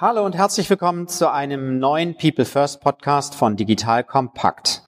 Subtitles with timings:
[0.00, 4.84] Hallo und herzlich willkommen zu einem neuen People First Podcast von Digital Kompakt.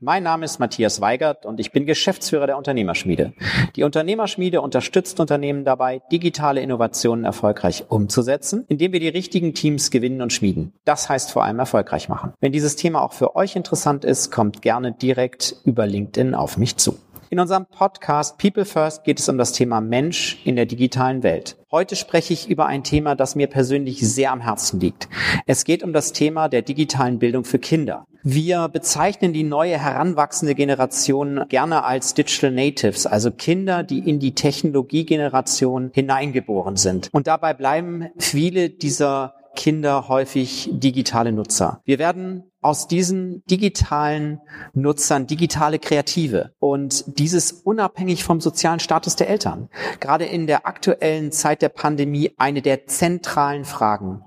[0.00, 3.32] Mein Name ist Matthias Weigert und ich bin Geschäftsführer der Unternehmerschmiede.
[3.76, 10.20] Die Unternehmerschmiede unterstützt Unternehmen dabei, digitale Innovationen erfolgreich umzusetzen, indem wir die richtigen Teams gewinnen
[10.20, 10.72] und schmieden.
[10.84, 12.32] Das heißt vor allem erfolgreich machen.
[12.40, 16.76] Wenn dieses Thema auch für euch interessant ist, kommt gerne direkt über LinkedIn auf mich
[16.76, 16.98] zu.
[17.30, 21.56] In unserem Podcast People First geht es um das Thema Mensch in der digitalen Welt.
[21.70, 25.08] Heute spreche ich über ein Thema, das mir persönlich sehr am Herzen liegt.
[25.46, 28.06] Es geht um das Thema der digitalen Bildung für Kinder.
[28.22, 34.34] Wir bezeichnen die neue heranwachsende Generation gerne als Digital Natives, also Kinder, die in die
[34.34, 37.08] Technologiegeneration hineingeboren sind.
[37.12, 41.80] Und dabei bleiben viele dieser Kinder häufig digitale Nutzer.
[41.84, 44.40] Wir werden aus diesen digitalen
[44.72, 49.68] Nutzern digitale Kreative und dieses unabhängig vom sozialen Status der Eltern.
[50.00, 54.22] Gerade in der aktuellen Zeit der Pandemie eine der zentralen Fragen.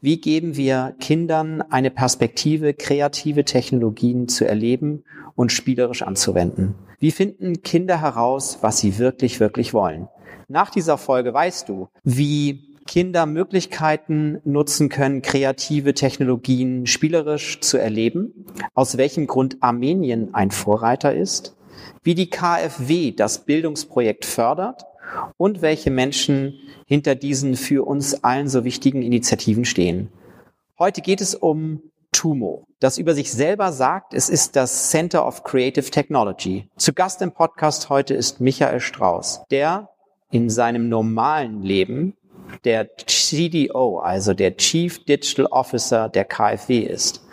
[0.00, 5.04] Wie geben wir Kindern eine Perspektive, kreative Technologien zu erleben
[5.36, 6.74] und spielerisch anzuwenden?
[6.98, 10.08] Wie finden Kinder heraus, was sie wirklich, wirklich wollen?
[10.48, 18.46] Nach dieser Folge weißt du, wie Kinder Möglichkeiten nutzen können, kreative Technologien spielerisch zu erleben,
[18.74, 21.56] aus welchem Grund Armenien ein Vorreiter ist,
[22.02, 24.84] wie die KfW das Bildungsprojekt fördert
[25.36, 26.54] und welche Menschen
[26.86, 30.10] hinter diesen für uns allen so wichtigen Initiativen stehen.
[30.78, 35.42] Heute geht es um TUMO, das über sich selber sagt, es ist das Center of
[35.44, 36.68] Creative Technology.
[36.76, 39.90] Zu Gast im Podcast heute ist Michael Strauß, der
[40.30, 42.14] in seinem normalen Leben
[42.64, 47.24] der CDO, also der Chief Digital Officer der KfW ist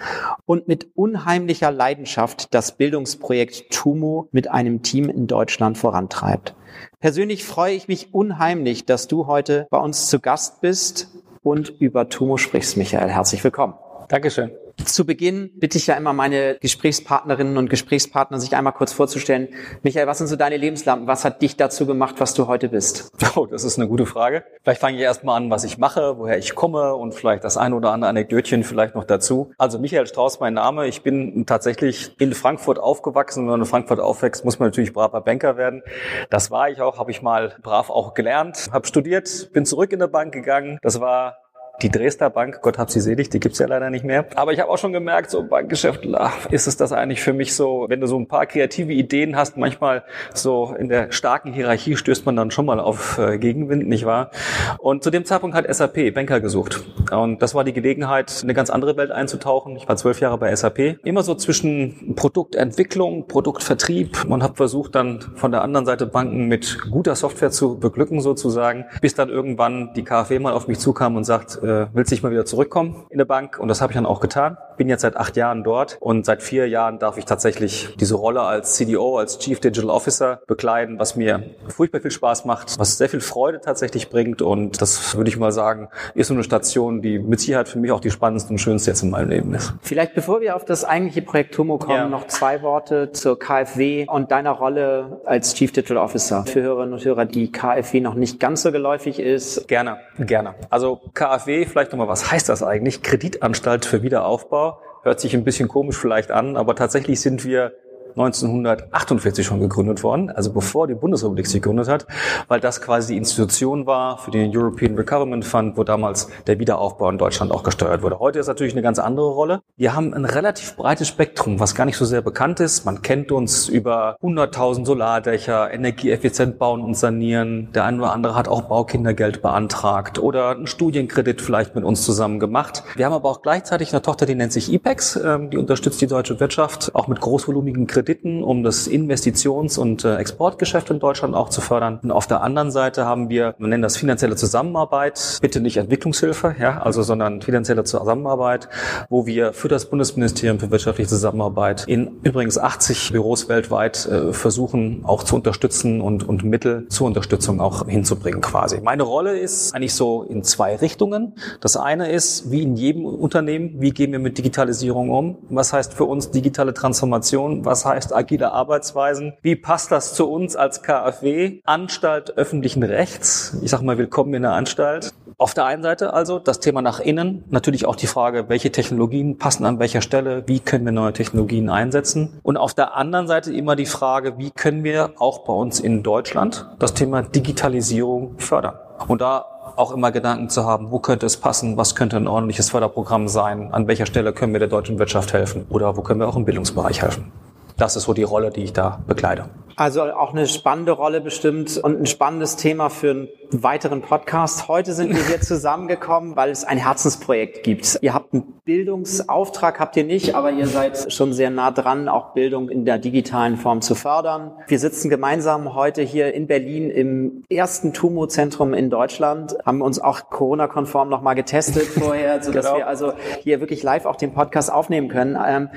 [0.46, 6.56] und mit unheimlicher Leidenschaft das Bildungsprojekt TUMO mit einem Team in Deutschland vorantreibt.
[7.00, 11.10] Persönlich freue ich mich unheimlich, dass du heute bei uns zu Gast bist
[11.44, 13.10] und über TUMO sprichst, Michael.
[13.10, 13.76] Herzlich willkommen.
[14.08, 14.52] Dankeschön.
[14.86, 19.50] Zu Beginn bitte ich ja immer meine Gesprächspartnerinnen und Gesprächspartner, sich einmal kurz vorzustellen.
[19.82, 21.08] Michael, was sind so deine Lebenslampen?
[21.08, 23.12] Was hat dich dazu gemacht, was du heute bist?
[23.36, 24.44] Oh, das ist eine gute Frage.
[24.62, 27.74] Vielleicht fange ich erstmal an, was ich mache, woher ich komme und vielleicht das ein
[27.74, 29.52] oder andere Anekdötchen vielleicht noch dazu.
[29.58, 30.86] Also Michael Strauß, mein Name.
[30.86, 33.46] Ich bin tatsächlich in Frankfurt aufgewachsen.
[33.46, 35.82] Wenn man in Frankfurt aufwächst, muss man natürlich braver Banker werden.
[36.30, 40.00] Das war ich auch, habe ich mal brav auch gelernt, habe studiert, bin zurück in
[40.00, 40.78] der Bank gegangen.
[40.84, 41.38] Das war
[41.82, 44.26] die Dresdner Bank, Gott hab sie selig, die gibt's ja leider nicht mehr.
[44.36, 47.56] Aber ich habe auch schon gemerkt, so Bankgeschäft, ach, ist es das eigentlich für mich
[47.56, 50.04] so, wenn du so ein paar kreative Ideen hast, manchmal
[50.34, 54.30] so in der starken Hierarchie stößt man dann schon mal auf äh, Gegenwind, nicht wahr?
[54.78, 56.84] Und zu dem Zeitpunkt hat SAP Banker gesucht.
[57.12, 59.76] Und das war die Gelegenheit, in eine ganz andere Welt einzutauchen.
[59.76, 61.00] Ich war zwölf Jahre bei SAP.
[61.04, 66.78] Immer so zwischen Produktentwicklung, Produktvertrieb und habe versucht dann von der anderen Seite Banken mit
[66.92, 71.24] guter Software zu beglücken sozusagen, bis dann irgendwann die KfW mal auf mich zukam und
[71.24, 73.60] sagt, äh, willst nicht mal wieder zurückkommen in der Bank?
[73.60, 74.58] Und das habe ich dann auch getan.
[74.78, 78.42] Bin jetzt seit acht Jahren dort und seit vier Jahren darf ich tatsächlich diese Rolle
[78.42, 83.10] als CDO, als Chief Digital Officer bekleiden, was mir furchtbar viel Spaß macht, was sehr
[83.10, 84.42] viel Freude tatsächlich bringt.
[84.42, 87.92] Und das würde ich mal sagen, ist so eine Station, die mit Sicherheit für mich
[87.92, 89.74] auch die spannendste und schönste jetzt in meinem Leben ist.
[89.82, 92.10] Vielleicht bevor wir auf das eigentliche Projekt Tomo kommen, ja.
[92.10, 96.46] noch zwei Worte zur KfW und deiner Rolle als Chief Digital Officer.
[96.46, 99.68] Für Hörerinnen und Hörer, die KfW noch nicht ganz so geläufig ist.
[99.68, 100.56] Gerne, gerne.
[100.70, 103.02] Also KfW vielleicht nochmal, was heißt das eigentlich?
[103.02, 104.80] Kreditanstalt für Wiederaufbau.
[105.04, 107.74] Hört sich ein bisschen komisch vielleicht an, aber tatsächlich sind wir
[108.16, 112.06] 1948 schon gegründet worden, also bevor die Bundesrepublik sich gegründet hat,
[112.48, 117.10] weil das quasi die Institution war für den European Recovery Fund, wo damals der Wiederaufbau
[117.10, 118.20] in Deutschland auch gesteuert wurde.
[118.20, 119.62] Heute ist natürlich eine ganz andere Rolle.
[119.78, 122.86] Wir haben ein relativ breites Spektrum, was gar nicht so sehr bekannt ist.
[122.86, 127.70] Man kennt uns über 100.000 Solardächer, energieeffizient bauen und sanieren.
[127.74, 132.40] Der eine oder andere hat auch Baukindergeld beantragt oder einen Studienkredit vielleicht mit uns zusammen
[132.40, 132.84] gemacht.
[132.96, 136.08] Wir haben aber auch gleichzeitig eine Tochter, die nennt sich IPEX, ähm, die unterstützt die
[136.08, 141.36] deutsche Wirtschaft auch mit großvolumigen Krediten Krediten, um das Investitions- und äh, Exportgeschäft in Deutschland
[141.36, 142.00] auch zu fördern.
[142.04, 146.56] Und auf der anderen Seite haben wir, wir nennen das finanzielle Zusammenarbeit, bitte nicht Entwicklungshilfe,
[146.60, 148.68] ja, also sondern finanzielle Zusammenarbeit,
[149.10, 155.04] wo wir für das Bundesministerium für wirtschaftliche Zusammenarbeit in übrigens 80 Büros weltweit äh, versuchen
[155.06, 158.82] auch zu unterstützen und, und Mittel zur Unterstützung auch hinzubringen quasi.
[158.82, 161.36] Meine Rolle ist eigentlich so in zwei Richtungen.
[161.62, 165.38] Das eine ist, wie in jedem Unternehmen, wie gehen wir mit Digitalisierung um?
[165.50, 167.64] Was heißt für uns digitale Transformation?
[167.64, 169.34] Was heißt heißt agile Arbeitsweisen.
[169.44, 171.62] Wie passt das zu uns als KfW?
[171.64, 173.56] Anstalt öffentlichen Rechts.
[173.62, 177.00] Ich sage mal, willkommen in der Anstalt Auf der einen Seite also das Thema nach
[177.00, 181.14] innen, natürlich auch die Frage, welche Technologien passen an welcher Stelle, wie können wir neue
[181.14, 182.40] Technologien einsetzen.
[182.42, 186.02] Und auf der anderen Seite immer die Frage, wie können wir auch bei uns in
[186.02, 188.76] Deutschland das Thema Digitalisierung fördern.
[189.08, 189.46] Und da
[189.76, 193.72] auch immer Gedanken zu haben, wo könnte es passen, was könnte ein ordentliches Förderprogramm sein,
[193.72, 196.46] an welcher Stelle können wir der deutschen Wirtschaft helfen oder wo können wir auch im
[196.46, 197.32] Bildungsbereich helfen.
[197.78, 199.50] Das ist so die Rolle, die ich da bekleide.
[199.76, 204.68] Also auch eine spannende Rolle bestimmt und ein spannendes Thema für einen weiteren Podcast.
[204.68, 207.98] Heute sind wir hier zusammengekommen, weil es ein Herzensprojekt gibt.
[208.02, 212.34] Ihr habt einen Bildungsauftrag, habt ihr nicht, aber ihr seid schon sehr nah dran, auch
[212.34, 214.52] Bildung in der digitalen Form zu fördern.
[214.68, 220.30] Wir sitzen gemeinsam heute hier in Berlin im ersten TUMO-Zentrum in Deutschland, haben uns auch
[220.30, 222.78] Corona-konform nochmal getestet vorher, sodass genau.
[222.78, 225.38] wir also hier wirklich live auch den Podcast aufnehmen können.
[225.44, 225.70] Ähm,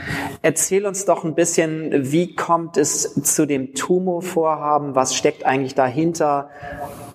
[0.43, 4.95] erzähl uns doch ein bisschen, wie kommt es zu dem TUMO-Vorhaben?
[4.95, 6.51] Was steckt eigentlich dahinter?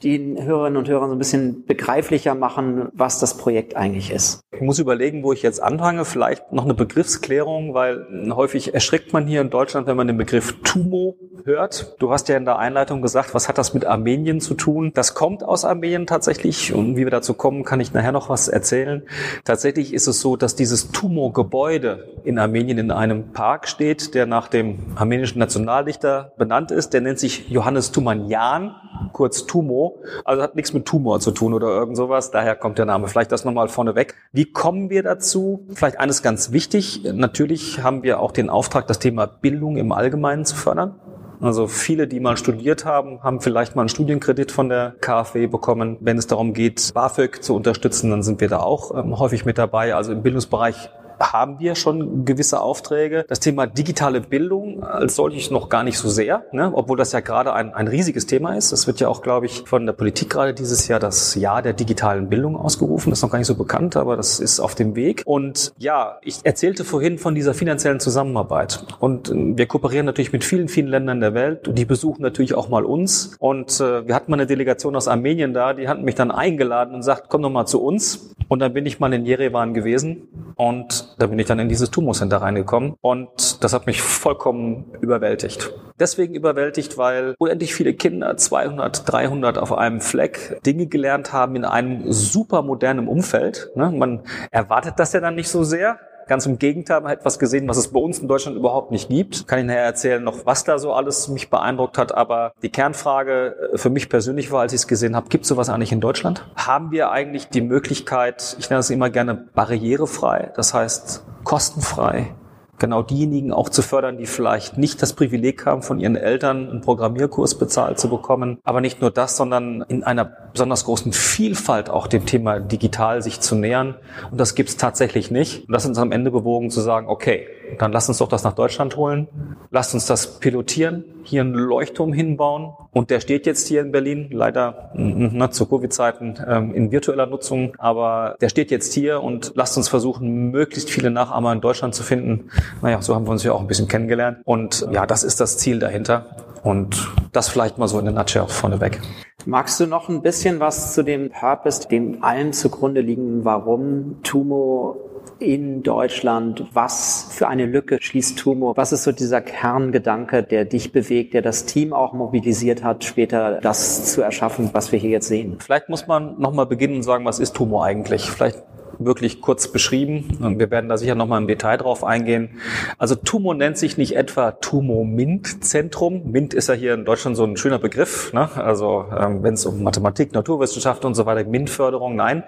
[0.03, 4.41] Den Hörerinnen und Hörern so ein bisschen begreiflicher machen, was das Projekt eigentlich ist.
[4.53, 6.05] Ich muss überlegen, wo ich jetzt anfange.
[6.05, 8.05] Vielleicht noch eine Begriffsklärung, weil
[8.35, 11.15] häufig erschrickt man hier in Deutschland, wenn man den Begriff TUMO
[11.45, 11.95] hört.
[11.99, 14.91] Du hast ja in der Einleitung gesagt, was hat das mit Armenien zu tun?
[14.93, 18.47] Das kommt aus Armenien tatsächlich und wie wir dazu kommen, kann ich nachher noch was
[18.47, 19.03] erzählen.
[19.43, 24.47] Tatsächlich ist es so, dass dieses TUMO-Gebäude in Armenien in einem Park steht, der nach
[24.47, 26.93] dem armenischen Nationaldichter benannt ist.
[26.93, 28.75] Der nennt sich Johannes Tumanyan,
[29.13, 29.90] kurz TUMO.
[30.25, 32.31] Also hat nichts mit Tumor zu tun oder irgend sowas.
[32.31, 33.07] Daher kommt der Name.
[33.07, 34.15] Vielleicht das nochmal vorneweg.
[34.31, 35.65] Wie kommen wir dazu?
[35.73, 37.03] Vielleicht eines ganz wichtig.
[37.13, 40.95] Natürlich haben wir auch den Auftrag, das Thema Bildung im Allgemeinen zu fördern.
[41.41, 45.97] Also viele, die mal studiert haben, haben vielleicht mal einen Studienkredit von der KfW bekommen.
[45.99, 49.57] Wenn es darum geht, BAföG zu unterstützen, dann sind wir da auch ähm, häufig mit
[49.57, 49.95] dabei.
[49.95, 50.91] Also im Bildungsbereich
[51.21, 53.25] haben wir schon gewisse Aufträge.
[53.27, 56.71] Das Thema digitale Bildung als solches noch gar nicht so sehr, ne?
[56.73, 58.71] obwohl das ja gerade ein, ein riesiges Thema ist.
[58.71, 61.73] Es wird ja auch, glaube ich, von der Politik gerade dieses Jahr das Jahr der
[61.73, 63.09] digitalen Bildung ausgerufen.
[63.09, 65.23] Das ist noch gar nicht so bekannt, aber das ist auf dem Weg.
[65.25, 68.85] Und ja, ich erzählte vorhin von dieser finanziellen Zusammenarbeit.
[68.99, 71.67] Und äh, wir kooperieren natürlich mit vielen, vielen Ländern der Welt.
[71.67, 73.35] Und die besuchen natürlich auch mal uns.
[73.39, 76.95] Und äh, wir hatten mal eine Delegation aus Armenien da, die hatten mich dann eingeladen
[76.95, 78.31] und sagt, komm doch mal zu uns.
[78.51, 80.27] Und dann bin ich mal in Jerewan gewesen
[80.57, 85.71] und da bin ich dann in dieses Tumorcenter reingekommen und das hat mich vollkommen überwältigt.
[85.97, 91.63] Deswegen überwältigt, weil unendlich viele Kinder, 200, 300 auf einem Fleck, Dinge gelernt haben in
[91.63, 93.69] einem super modernen Umfeld.
[93.75, 93.89] Ne?
[93.89, 96.01] Man erwartet das ja dann nicht so sehr.
[96.31, 99.09] Ganz im Gegenteil, man hat etwas gesehen, was es bei uns in Deutschland überhaupt nicht
[99.09, 99.49] gibt.
[99.49, 102.15] Kann ich nachher erzählen, noch was da so alles mich beeindruckt hat.
[102.15, 105.49] Aber die Kernfrage äh, für mich persönlich war, als ich es gesehen habe, gibt es
[105.49, 106.47] sowas eigentlich in Deutschland?
[106.55, 112.33] Haben wir eigentlich die Möglichkeit, ich nenne das immer gerne barrierefrei, das heißt kostenfrei,
[112.81, 116.81] genau diejenigen auch zu fördern, die vielleicht nicht das Privileg haben, von ihren Eltern einen
[116.81, 118.57] Programmierkurs bezahlt zu bekommen.
[118.63, 123.39] Aber nicht nur das, sondern in einer besonders großen Vielfalt auch dem Thema digital sich
[123.39, 123.95] zu nähern.
[124.31, 125.67] Und das gibt's tatsächlich nicht.
[125.67, 127.47] Und das uns am Ende bewogen zu sagen, okay,
[127.77, 129.27] dann lasst uns doch das nach Deutschland holen.
[129.69, 132.73] Lasst uns das pilotieren, hier einen Leuchtturm hinbauen.
[132.93, 137.73] Und der steht jetzt hier in Berlin, leider na, zu Covid-Zeiten ähm, in virtueller Nutzung.
[137.77, 142.03] Aber der steht jetzt hier und lasst uns versuchen, möglichst viele Nachahmer in Deutschland zu
[142.03, 142.49] finden.
[142.81, 144.39] Naja, so haben wir uns ja auch ein bisschen kennengelernt.
[144.43, 146.25] Und ja, das ist das Ziel dahinter.
[146.63, 148.99] Und das vielleicht mal so in der Nutshell vorneweg.
[149.45, 154.97] Magst du noch ein bisschen was zu dem Purpose, dem allen zugrunde liegen, warum Tumo
[155.41, 156.65] in Deutschland?
[156.73, 158.73] Was für eine Lücke schließt Tumo?
[158.77, 163.59] Was ist so dieser Kerngedanke, der dich bewegt, der das Team auch mobilisiert hat, später
[163.61, 165.57] das zu erschaffen, was wir hier jetzt sehen?
[165.59, 168.29] Vielleicht muss man nochmal beginnen und sagen, was ist Tumo eigentlich?
[168.29, 168.63] Vielleicht
[169.05, 170.37] wirklich kurz beschrieben.
[170.41, 172.61] Und wir werden da sicher nochmal im Detail drauf eingehen.
[172.97, 176.31] Also TUMO nennt sich nicht etwa TUMO MINT Zentrum.
[176.31, 178.33] MINT ist ja hier in Deutschland so ein schöner Begriff.
[178.33, 178.49] Ne?
[178.55, 182.43] Also ähm, wenn es um Mathematik, Naturwissenschaft und so weiter, MINT-Förderung, nein.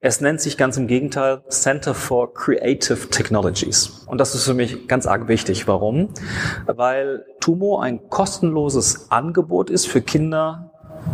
[0.00, 4.04] Es nennt sich ganz im Gegenteil Center for Creative Technologies.
[4.06, 5.68] Und das ist für mich ganz arg wichtig.
[5.68, 6.08] Warum?
[6.66, 10.70] Weil TUMO ein kostenloses Angebot ist für Kinder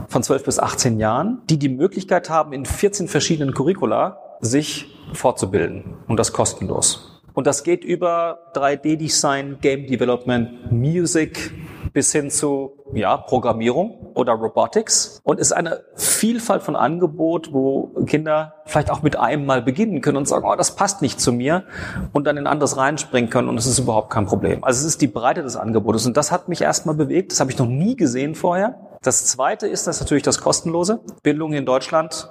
[0.09, 5.97] von 12 bis 18 Jahren, die die Möglichkeit haben, in 14 verschiedenen Curricula sich fortzubilden
[6.09, 7.23] und das kostenlos.
[7.37, 11.53] Und das geht über 3D-Design, Game Development, Music
[11.93, 18.55] bis hin zu ja, Programmierung oder Robotics und ist eine Vielfalt von Angebot, wo Kinder
[18.65, 21.65] vielleicht auch mit einem mal beginnen können und sagen, oh, das passt nicht zu mir
[22.13, 24.65] und dann in anderes reinspringen können und es ist überhaupt kein Problem.
[24.65, 27.51] Also es ist die Breite des Angebotes und das hat mich erstmal bewegt, das habe
[27.51, 28.79] ich noch nie gesehen vorher.
[29.03, 31.01] Das zweite ist das natürlich das kostenlose.
[31.23, 32.31] Bildung in Deutschland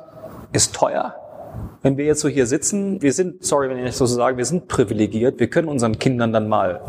[0.51, 1.15] ist teuer
[1.85, 4.45] wenn wir jetzt so hier sitzen, wir sind, sorry, wenn ich nicht so sage, wir
[4.45, 5.39] sind privilegiert.
[5.39, 6.81] Wir können unseren Kindern dann mal,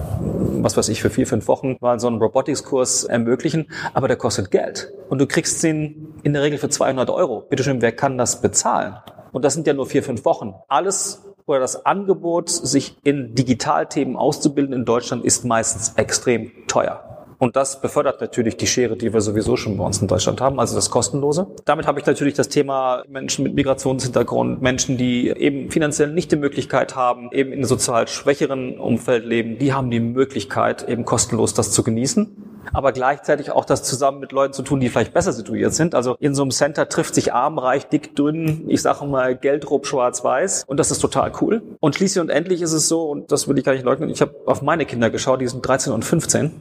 [0.63, 4.51] was weiß ich, für vier, fünf Wochen mal so einen Robotics-Kurs ermöglichen, aber der kostet
[4.51, 4.95] Geld.
[5.11, 7.43] Und du kriegst den in der Regel für 200 Euro.
[7.43, 8.97] Bitte schön, wer kann das bezahlen?
[9.33, 10.55] Und das sind ja nur vier, fünf Wochen.
[10.67, 17.16] Alles oder das Angebot, sich in Digitalthemen auszubilden in Deutschland, ist meistens extrem teuer.
[17.39, 20.59] Und das befördert natürlich die Schere, die wir sowieso schon bei uns in Deutschland haben,
[20.59, 21.47] also das Kostenlose.
[21.65, 26.37] Damit habe ich natürlich das Thema Menschen mit Migrationshintergrund, Menschen, die eben finanziell nicht die
[26.37, 31.55] Möglichkeit haben, eben in einem sozial schwächeren Umfeld leben, die haben die Möglichkeit, eben kostenlos
[31.55, 35.33] das zu genießen aber gleichzeitig auch das zusammen mit Leuten zu tun, die vielleicht besser
[35.33, 35.95] situiert sind.
[35.95, 39.87] Also in so einem Center trifft sich arm, reich, dick, dünn, ich sage mal Geldrup,
[39.87, 41.63] schwarz, weiß und das ist total cool.
[41.81, 44.21] Und schließlich und endlich ist es so, und das will ich gar nicht leugnen, ich
[44.21, 46.53] habe auf meine Kinder geschaut, die sind 13 und 15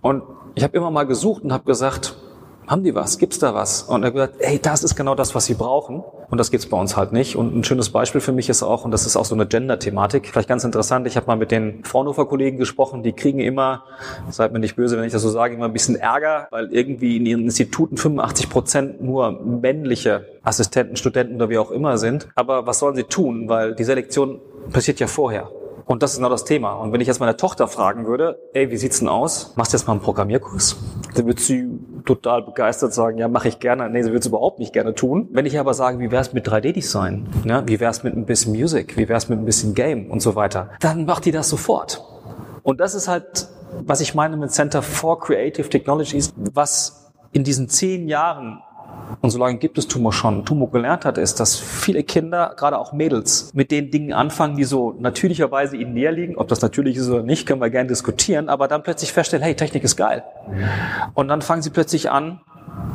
[0.00, 0.22] und
[0.54, 2.16] ich habe immer mal gesucht und habe gesagt,
[2.68, 3.18] haben die was?
[3.18, 3.82] Gibt's da was?
[3.82, 6.04] Und er hat gesagt, ey, das ist genau das, was sie brauchen.
[6.30, 7.36] Und das gibt's bei uns halt nicht.
[7.36, 10.28] Und ein schönes Beispiel für mich ist auch, und das ist auch so eine Gender-Thematik,
[10.28, 13.84] vielleicht ganz interessant, ich habe mal mit den Fraunhofer-Kollegen gesprochen, die kriegen immer,
[14.28, 17.16] seid mir nicht böse, wenn ich das so sage, immer ein bisschen Ärger, weil irgendwie
[17.16, 22.28] in ihren Instituten 85 Prozent nur männliche Assistenten, Studenten oder wie auch immer sind.
[22.34, 23.48] Aber was sollen sie tun?
[23.48, 24.40] Weil die Selektion
[24.70, 25.50] passiert ja vorher.
[25.88, 26.74] Und das ist genau das Thema.
[26.74, 29.54] Und wenn ich jetzt meine Tochter fragen würde, ey, wie sieht's denn aus?
[29.56, 30.76] Machst du jetzt mal einen Programmierkurs?
[31.14, 31.66] Dann wird sie
[32.04, 33.88] total begeistert sagen, ja, mache ich gerne.
[33.88, 35.28] Nee, sie wird es überhaupt nicht gerne tun.
[35.32, 37.28] Wenn ich aber sage, wie wär's mit 3D-Design?
[37.44, 38.98] Ja, wie wär's mit ein bisschen Music?
[38.98, 40.68] Wie wär's mit ein bisschen Game und so weiter?
[40.80, 42.04] Dann macht die das sofort.
[42.62, 43.48] Und das ist halt,
[43.86, 48.60] was ich meine mit Center for Creative Technologies, was in diesen zehn Jahren
[49.20, 50.44] und so lange gibt es Tumor schon.
[50.44, 54.64] Tumor gelernt hat, ist, dass viele Kinder, gerade auch Mädels, mit den Dingen anfangen, die
[54.64, 56.36] so natürlicherweise ihnen näher liegen.
[56.36, 59.54] Ob das natürlich ist oder nicht, können wir gerne diskutieren, aber dann plötzlich feststellen, hey,
[59.54, 60.24] Technik ist geil.
[61.14, 62.40] Und dann fangen sie plötzlich an,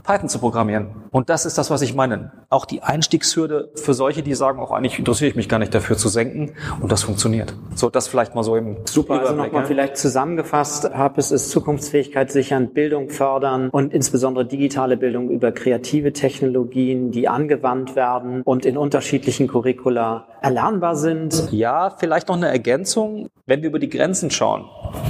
[0.04, 0.88] Python zu programmieren.
[1.12, 2.32] Und das ist das, was ich meine.
[2.50, 5.96] Auch die Einstiegshürde für solche, die sagen, auch eigentlich interessiere ich mich gar nicht dafür
[5.96, 6.52] zu senken.
[6.82, 7.56] Und das funktioniert.
[7.76, 9.68] So, das vielleicht mal so im Super, also nochmal ja.
[9.68, 10.94] vielleicht zusammengefasst.
[10.94, 17.96] HAPES ist Zukunftsfähigkeit sichern, Bildung fördern und insbesondere digitale Bildung über kreative Technologien, die angewandt
[17.96, 21.48] werden und in unterschiedlichen Curricula erlernbar sind.
[21.52, 23.30] Ja, vielleicht noch eine Ergänzung.
[23.46, 24.66] Wenn wir über die Grenzen schauen,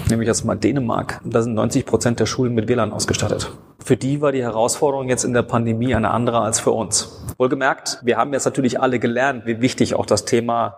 [0.10, 3.52] nämlich jetzt mal Dänemark, da sind 90 Prozent der Schulen mit WLAN ausgestattet.
[3.84, 7.22] Für die war die Herausforderung jetzt in der Pandemie eine andere als für uns.
[7.38, 10.78] Wohlgemerkt, wir haben jetzt natürlich alle gelernt, wie wichtig auch das Thema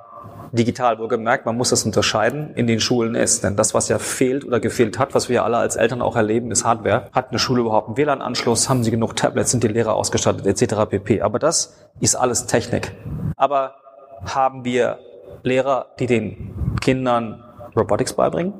[0.51, 3.43] digital wohlgemerkt, man muss das unterscheiden, in den Schulen ist.
[3.43, 6.49] Denn das, was ja fehlt oder gefehlt hat, was wir alle als Eltern auch erleben,
[6.49, 7.09] ist Hardware.
[7.11, 8.69] Hat eine Schule überhaupt einen WLAN-Anschluss?
[8.69, 9.51] Haben sie genug Tablets?
[9.51, 10.47] Sind die Lehrer ausgestattet?
[10.47, 10.75] Etc.
[10.89, 11.21] pp.
[11.21, 12.93] Aber das ist alles Technik.
[13.35, 13.75] Aber
[14.25, 14.97] haben wir
[15.43, 17.43] Lehrer, die den Kindern
[17.75, 18.53] Robotics beibringen?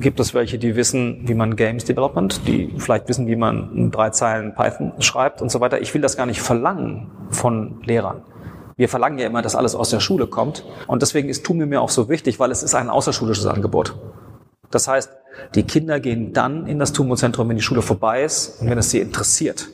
[0.00, 4.10] Gibt es welche, die wissen, wie man Games Development, die vielleicht wissen, wie man drei
[4.10, 5.80] Zeilen Python schreibt und so weiter.
[5.80, 8.22] Ich will das gar nicht verlangen von Lehrern.
[8.76, 10.64] Wir verlangen ja immer, dass alles aus der Schule kommt.
[10.86, 13.96] Und deswegen ist TUMI mir auch so wichtig, weil es ist ein außerschulisches Angebot.
[14.70, 15.10] Das heißt,
[15.54, 18.90] die Kinder gehen dann in das Tumor-Zentrum, wenn die Schule vorbei ist und wenn es
[18.90, 19.68] sie interessiert.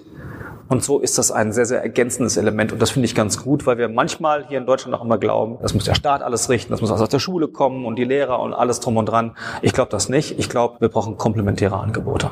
[0.68, 2.72] Und so ist das ein sehr, sehr ergänzendes Element.
[2.72, 5.58] Und das finde ich ganz gut, weil wir manchmal hier in Deutschland auch immer glauben,
[5.60, 8.04] das muss der Staat alles richten, das muss alles aus der Schule kommen und die
[8.04, 9.36] Lehrer und alles drum und dran.
[9.62, 10.38] Ich glaube das nicht.
[10.38, 12.30] Ich glaube, wir brauchen komplementäre Angebote.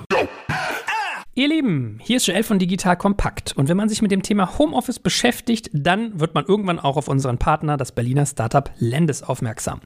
[1.35, 3.57] Ihr Lieben, hier ist Joel von Digital Kompakt.
[3.57, 7.09] Und wenn man sich mit dem Thema Homeoffice beschäftigt, dann wird man irgendwann auch auf
[7.09, 9.81] unseren Partner, das Berliner Startup Lendes, aufmerksam.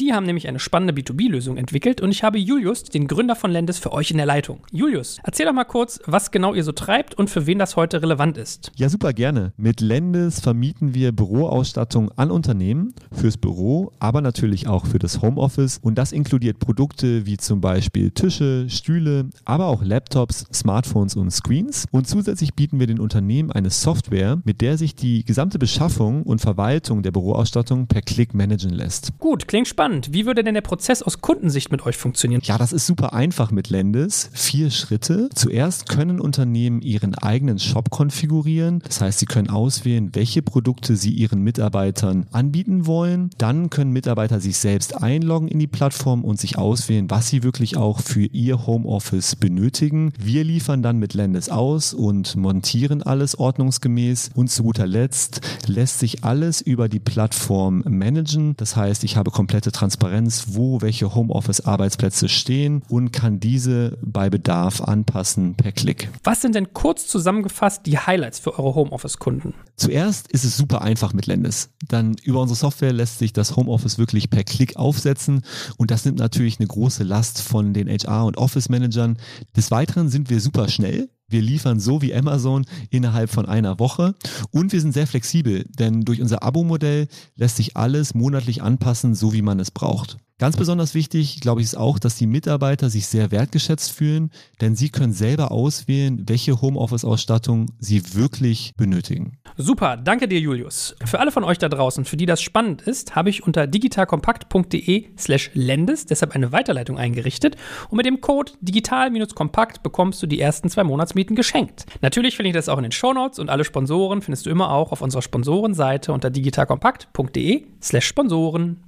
[0.00, 3.78] Die haben nämlich eine spannende B2B-Lösung entwickelt und ich habe Julius, den Gründer von Lendes,
[3.78, 4.60] für euch in der Leitung.
[4.72, 8.00] Julius, erzähl doch mal kurz, was genau ihr so treibt und für wen das heute
[8.00, 8.72] relevant ist.
[8.76, 9.52] Ja, super gerne.
[9.58, 15.78] Mit Lendes vermieten wir Büroausstattung an Unternehmen fürs Büro, aber natürlich auch für das Homeoffice.
[15.82, 21.30] Und das inkludiert Produkte wie zum Beispiel Tische, Stühle, aber auch Laptops, Smartphones Smartphones und
[21.30, 21.86] Screens.
[21.90, 26.40] Und zusätzlich bieten wir den Unternehmen eine Software, mit der sich die gesamte Beschaffung und
[26.40, 29.18] Verwaltung der Büroausstattung per Klick managen lässt.
[29.18, 30.12] Gut, klingt spannend.
[30.12, 32.40] Wie würde denn der Prozess aus Kundensicht mit euch funktionieren?
[32.44, 34.30] Ja, das ist super einfach mit Lendes.
[34.32, 35.28] Vier Schritte.
[35.34, 38.80] Zuerst können Unternehmen ihren eigenen Shop konfigurieren.
[38.84, 43.30] Das heißt, sie können auswählen, welche Produkte sie ihren Mitarbeitern anbieten wollen.
[43.38, 47.76] Dann können Mitarbeiter sich selbst einloggen in die Plattform und sich auswählen, was sie wirklich
[47.76, 50.12] auch für ihr Homeoffice benötigen.
[50.18, 54.30] Wir liefern liefern dann mit Lendes aus und montieren alles ordnungsgemäß.
[54.34, 58.56] Und zu guter Letzt lässt sich alles über die Plattform managen.
[58.56, 64.80] Das heißt, ich habe komplette Transparenz, wo welche Homeoffice-Arbeitsplätze stehen und kann diese bei Bedarf
[64.82, 66.10] anpassen per Klick.
[66.24, 69.54] Was sind denn kurz zusammengefasst die Highlights für eure Homeoffice-Kunden?
[69.76, 71.70] Zuerst ist es super einfach mit Lendes.
[71.88, 75.42] Dann über unsere Software lässt sich das Homeoffice wirklich per Klick aufsetzen
[75.76, 79.16] und das nimmt natürlich eine große Last von den HR- und Office-Managern.
[79.56, 81.08] Des Weiteren sind wir super schnell.
[81.28, 84.14] Wir liefern so wie Amazon innerhalb von einer Woche
[84.52, 89.32] und wir sind sehr flexibel, denn durch unser Abo-Modell lässt sich alles monatlich anpassen, so
[89.32, 90.18] wie man es braucht.
[90.38, 94.30] Ganz besonders wichtig, glaube ich, ist auch, dass die Mitarbeiter sich sehr wertgeschätzt fühlen,
[94.60, 99.38] denn sie können selber auswählen, welche Homeoffice-Ausstattung sie wirklich benötigen.
[99.56, 100.94] Super, danke dir, Julius.
[101.06, 105.06] Für alle von euch da draußen, für die das spannend ist, habe ich unter digitalkompakt.de
[105.16, 107.56] slash lendes deshalb eine Weiterleitung eingerichtet
[107.88, 110.84] und mit dem Code digital-kompakt bekommst du die ersten zwei
[111.16, 111.86] Monatsmieten geschenkt.
[112.02, 114.92] Natürlich finde ich das auch in den Shownotes und alle Sponsoren findest du immer auch
[114.92, 118.82] auf unserer Sponsorenseite unter digitalkompakt.de slash Sponsoren.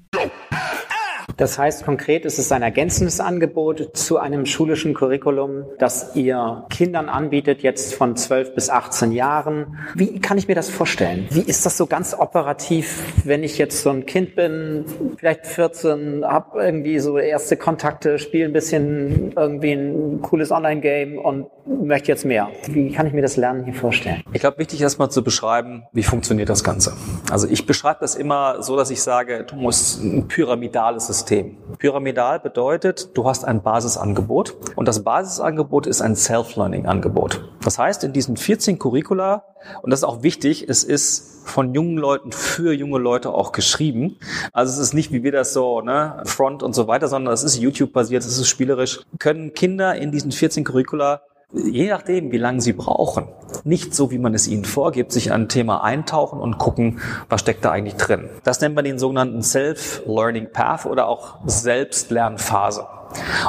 [1.37, 7.09] Das heißt konkret, es ist ein ergänzendes Angebot zu einem schulischen Curriculum, das ihr Kindern
[7.09, 9.79] anbietet, jetzt von 12 bis 18 Jahren.
[9.95, 11.27] Wie kann ich mir das vorstellen?
[11.31, 14.85] Wie ist das so ganz operativ, wenn ich jetzt so ein Kind bin,
[15.17, 21.47] vielleicht 14, habe irgendwie so erste Kontakte, spiele ein bisschen irgendwie ein cooles Online-Game und
[21.67, 22.49] möchte jetzt mehr.
[22.69, 24.23] Wie kann ich mir das Lernen hier vorstellen?
[24.33, 26.95] Ich glaube, wichtig erstmal zu beschreiben, wie funktioniert das Ganze.
[27.31, 31.57] Also ich beschreibe das immer so, dass ich sage, du musst ein pyramidales System System.
[31.79, 37.53] Pyramidal bedeutet, du hast ein Basisangebot und das Basisangebot ist ein Self-Learning-Angebot.
[37.63, 39.45] Das heißt, in diesen 14 Curricula,
[39.83, 44.17] und das ist auch wichtig, es ist von jungen Leuten für junge Leute auch geschrieben.
[44.53, 47.43] Also es ist nicht wie wir das so, ne, Front und so weiter, sondern es
[47.43, 49.01] ist YouTube-basiert, es ist spielerisch.
[49.19, 53.29] Können Kinder in diesen 14 Curricula je nachdem, wie lange sie brauchen,
[53.65, 57.41] nicht so, wie man es ihnen vorgibt, sich an ein Thema eintauchen und gucken, was
[57.41, 58.29] steckt da eigentlich drin.
[58.45, 62.87] Das nennt man den sogenannten Self-Learning Path oder auch Selbstlernphase.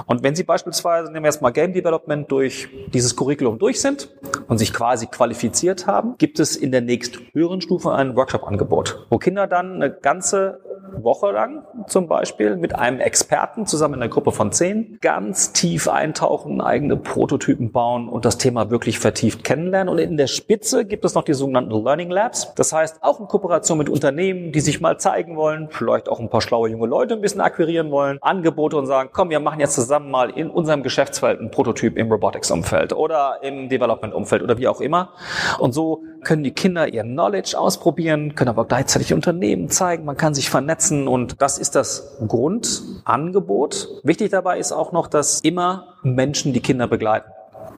[0.05, 4.09] Und wenn Sie beispielsweise, nehmen wir jetzt mal Game Development, durch dieses Curriculum durch sind
[4.47, 9.17] und sich quasi qualifiziert haben, gibt es in der nächst höheren Stufe ein Workshop-Angebot, wo
[9.17, 10.59] Kinder dann eine ganze
[11.03, 15.87] Woche lang zum Beispiel mit einem Experten zusammen in einer Gruppe von zehn ganz tief
[15.87, 19.91] eintauchen, eigene Prototypen bauen und das Thema wirklich vertieft kennenlernen.
[19.91, 22.53] Und in der Spitze gibt es noch die sogenannten Learning Labs.
[22.55, 26.29] Das heißt, auch in Kooperation mit Unternehmen, die sich mal zeigen wollen, vielleicht auch ein
[26.29, 29.75] paar schlaue junge Leute ein bisschen akquirieren wollen, Angebote und sagen, komm, wir machen jetzt
[29.75, 34.81] zusammen mal in unserem Geschäftsfeld ein Prototyp im Robotics-Umfeld oder im Development-Umfeld oder wie auch
[34.81, 35.13] immer.
[35.57, 40.33] Und so können die Kinder ihr Knowledge ausprobieren, können aber gleichzeitig Unternehmen zeigen, man kann
[40.33, 43.87] sich vernetzen und das ist das Grundangebot.
[44.03, 47.31] Wichtig dabei ist auch noch, dass immer Menschen die Kinder begleiten.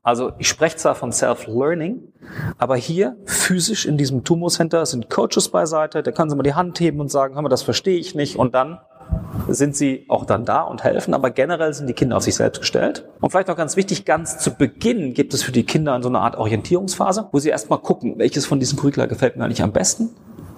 [0.04, 2.02] Also ich spreche zwar von Self-Learning,
[2.58, 6.56] aber hier physisch in diesem Tumor Center sind Coaches beiseite, da können sie mal die
[6.56, 8.80] Hand heben und sagen, hör mal, das verstehe ich nicht und dann
[9.50, 12.60] sind sie auch dann da und helfen, aber generell sind die Kinder auf sich selbst
[12.60, 13.08] gestellt.
[13.20, 16.20] Und vielleicht noch ganz wichtig, ganz zu Beginn gibt es für die Kinder so eine
[16.20, 20.10] Art Orientierungsphase, wo sie erstmal gucken, welches von diesen Curricula gefällt mir eigentlich am besten.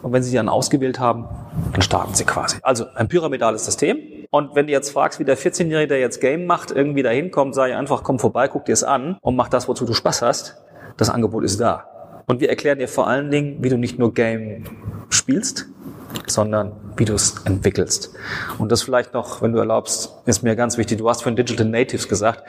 [0.02, 1.30] Und wenn sie die dann ausgewählt haben,
[1.72, 2.58] dann starten sie quasi.
[2.62, 3.98] Also ein pyramidales System.
[4.30, 7.56] Und wenn du jetzt fragst, wie der 14-Jährige, der jetzt Game macht, irgendwie dahin kommt,
[7.56, 10.22] sage ich einfach, komm vorbei, guck dir es an und mach das, wozu du Spaß
[10.22, 10.62] hast.
[10.98, 11.86] Das Angebot ist da.
[12.26, 14.63] Und wir erklären dir vor allen Dingen, wie du nicht nur Game
[15.10, 15.67] spielst,
[16.28, 18.12] sondern wie du es entwickelst.
[18.58, 20.97] Und das vielleicht noch, wenn du erlaubst, ist mir ganz wichtig.
[20.97, 22.43] Du hast von Digital Natives gesagt.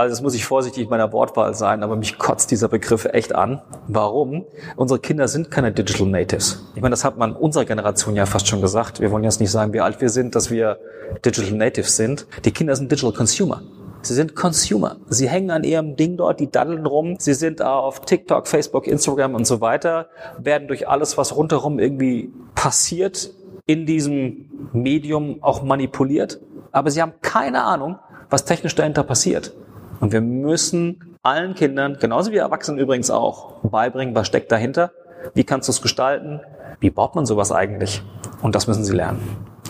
[0.00, 3.60] Also das muss ich vorsichtig meiner Wortwahl sein, aber mich kotzt dieser Begriff echt an.
[3.86, 4.46] Warum?
[4.76, 6.64] Unsere Kinder sind keine Digital Natives.
[6.74, 9.00] Ich meine, das hat man unserer Generation ja fast schon gesagt.
[9.00, 10.78] Wir wollen jetzt nicht sagen, wie alt wir sind, dass wir
[11.22, 12.26] Digital Natives sind.
[12.46, 13.60] Die Kinder sind Digital Consumer.
[14.02, 14.96] Sie sind Consumer.
[15.08, 17.16] Sie hängen an ihrem Ding dort, die daddeln rum.
[17.18, 20.08] Sie sind auf TikTok, Facebook, Instagram und so weiter,
[20.38, 23.30] werden durch alles, was rundherum irgendwie passiert,
[23.66, 26.40] in diesem Medium auch manipuliert.
[26.72, 27.98] Aber sie haben keine Ahnung,
[28.30, 29.52] was technisch dahinter passiert.
[30.00, 34.92] Und wir müssen allen Kindern, genauso wie Erwachsenen übrigens auch, beibringen, was steckt dahinter,
[35.34, 36.40] wie kannst du es gestalten,
[36.80, 38.02] wie baut man sowas eigentlich.
[38.40, 39.20] Und das müssen sie lernen.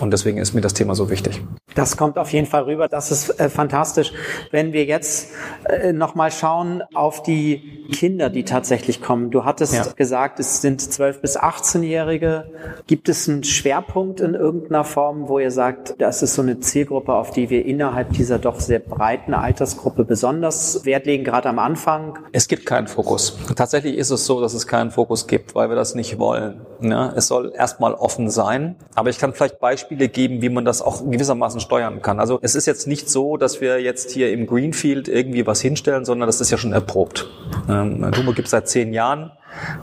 [0.00, 1.42] Und deswegen ist mir das Thema so wichtig.
[1.74, 2.88] Das kommt auf jeden Fall rüber.
[2.88, 4.12] Das ist äh, fantastisch.
[4.50, 5.30] Wenn wir jetzt
[5.64, 9.30] äh, nochmal schauen auf die Kinder, die tatsächlich kommen.
[9.30, 9.84] Du hattest ja.
[9.94, 12.50] gesagt, es sind 12 bis 18-Jährige.
[12.86, 17.12] Gibt es einen Schwerpunkt in irgendeiner Form, wo ihr sagt, das ist so eine Zielgruppe,
[17.12, 22.18] auf die wir innerhalb dieser doch sehr breiten Altersgruppe besonders Wert legen, gerade am Anfang?
[22.32, 23.36] Es gibt keinen Fokus.
[23.54, 26.60] Tatsächlich ist es so, dass es keinen Fokus gibt, weil wir das nicht wollen.
[26.80, 28.76] Ja, es soll erstmal offen sein.
[28.94, 32.20] Aber ich kann vielleicht Beispiele geben, wie man das auch gewissermaßen steuern kann.
[32.20, 36.04] Also es ist jetzt nicht so, dass wir jetzt hier im Greenfield irgendwie was hinstellen,
[36.04, 37.28] sondern das ist ja schon erprobt.
[37.68, 39.32] Ähm, Dumo gibt es seit zehn Jahren.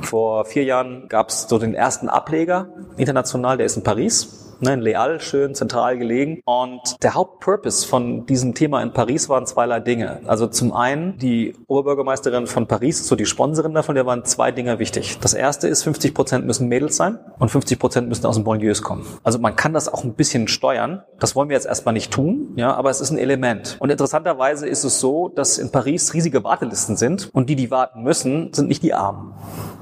[0.01, 4.46] Vor vier Jahren gab es so den ersten Ableger international, der ist in Paris.
[4.61, 6.41] Ne, in Leal, schön zentral gelegen.
[6.45, 10.21] Und der Hauptpurpose von diesem Thema in Paris waren zweierlei Dinge.
[10.25, 14.79] Also zum einen, die Oberbürgermeisterin von Paris, so die Sponsorin davon, der waren zwei Dinge
[14.79, 15.19] wichtig.
[15.19, 18.81] Das erste ist, 50 Prozent müssen Mädels sein und 50 Prozent müssen aus den Banlieues
[18.81, 19.05] kommen.
[19.23, 21.03] Also man kann das auch ein bisschen steuern.
[21.19, 23.77] Das wollen wir jetzt erstmal nicht tun, ja, aber es ist ein Element.
[23.79, 28.03] Und interessanterweise ist es so, dass in Paris riesige Wartelisten sind und die, die warten
[28.03, 29.33] müssen, sind nicht die Armen.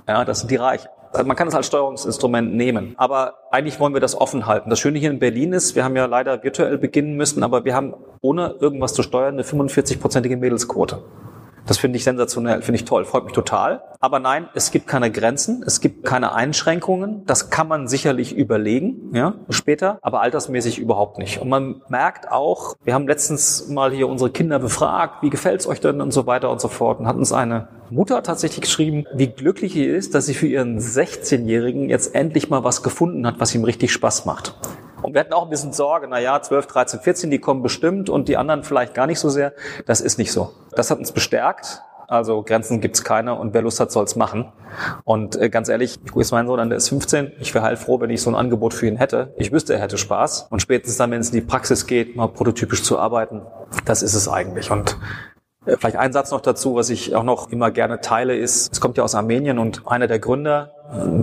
[0.08, 0.90] Ja, das sind die Reichen.
[1.16, 2.94] Also man kann es als Steuerungsinstrument nehmen.
[2.98, 4.70] Aber eigentlich wollen wir das offen halten.
[4.70, 7.74] Das Schöne hier in Berlin ist, wir haben ja leider virtuell beginnen müssen, aber wir
[7.74, 11.04] haben ohne irgendwas zu steuern eine 45-prozentige Mädelsquote.
[11.68, 13.82] Das finde ich sensationell, finde ich toll, freut mich total.
[14.00, 17.26] Aber nein, es gibt keine Grenzen, es gibt keine Einschränkungen.
[17.26, 21.40] Das kann man sicherlich überlegen, ja, später, aber altersmäßig überhaupt nicht.
[21.42, 25.82] Und man merkt auch, wir haben letztens mal hier unsere Kinder befragt, wie gefällt's euch
[25.82, 27.00] denn und so weiter und so fort.
[27.00, 30.80] Und hat uns eine Mutter tatsächlich geschrieben, wie glücklich sie ist, dass sie für ihren
[30.80, 34.56] 16-Jährigen jetzt endlich mal was gefunden hat, was ihm richtig Spaß macht.
[35.06, 38.10] Und wir hatten auch ein bisschen Sorge, na ja, 12, 13, 14, die kommen bestimmt
[38.10, 39.54] und die anderen vielleicht gar nicht so sehr.
[39.86, 40.52] Das ist nicht so.
[40.72, 41.84] Das hat uns bestärkt.
[42.08, 44.52] Also Grenzen gibt's keine und wer Lust hat, soll's machen.
[45.04, 47.34] Und äh, ganz ehrlich, ich jetzt meinen Sohn an, der ist 15.
[47.40, 49.34] Ich wäre heilfroh, wenn ich so ein Angebot für ihn hätte.
[49.38, 50.48] Ich wüsste, er hätte Spaß.
[50.50, 53.44] Und spätestens dann, wenn es in die Praxis geht, mal prototypisch zu arbeiten,
[53.86, 54.72] das ist es eigentlich.
[54.72, 54.98] Und
[55.68, 58.82] äh, Vielleicht ein Satz noch dazu, was ich auch noch immer gerne teile, ist, es
[58.82, 60.75] kommt ja aus Armenien und einer der Gründer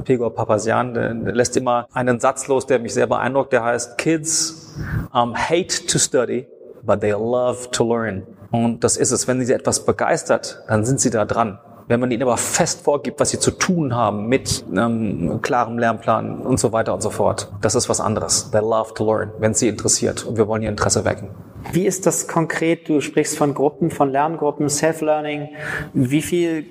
[0.05, 3.99] Pegor Papazian, der, der lässt immer einen Satz los, der mich sehr beeindruckt, der heißt,
[3.99, 4.75] Kids
[5.13, 6.47] um, hate to study,
[6.83, 8.27] but they love to learn.
[8.51, 9.27] Und das ist es.
[9.27, 11.59] Wenn sie etwas begeistert, dann sind sie da dran.
[11.93, 16.41] Wenn man ihnen aber fest vorgibt, was sie zu tun haben mit einem klarem Lernplan
[16.41, 18.51] und so weiter und so fort, das ist was anderes.
[18.51, 20.25] They love to learn, wenn es sie interessiert.
[20.25, 21.29] Und wir wollen ihr Interesse wecken.
[21.71, 22.89] Wie ist das konkret?
[22.89, 25.51] Du sprichst von Gruppen, von Lerngruppen, Self-Learning.
[25.93, 26.65] Wie viele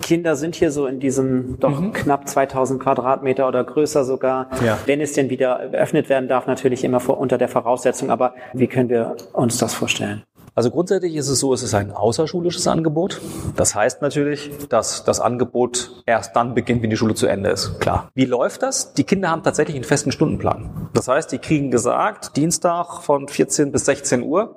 [0.00, 1.92] Kinder sind hier so in diesem doch mhm.
[1.92, 4.50] knapp 2000 Quadratmeter oder größer sogar?
[4.64, 4.78] Ja.
[4.86, 8.08] Wenn es denn wieder eröffnet werden darf, natürlich immer vor, unter der Voraussetzung.
[8.08, 10.22] Aber wie können wir uns das vorstellen?
[10.54, 13.20] Also grundsätzlich ist es so, es ist ein außerschulisches Angebot.
[13.56, 17.80] Das heißt natürlich, dass das Angebot erst dann beginnt, wenn die Schule zu Ende ist.
[17.80, 18.10] Klar.
[18.14, 18.92] Wie läuft das?
[18.94, 20.88] Die Kinder haben tatsächlich einen festen Stundenplan.
[20.94, 24.56] Das heißt, die kriegen gesagt, Dienstag von 14 bis 16 Uhr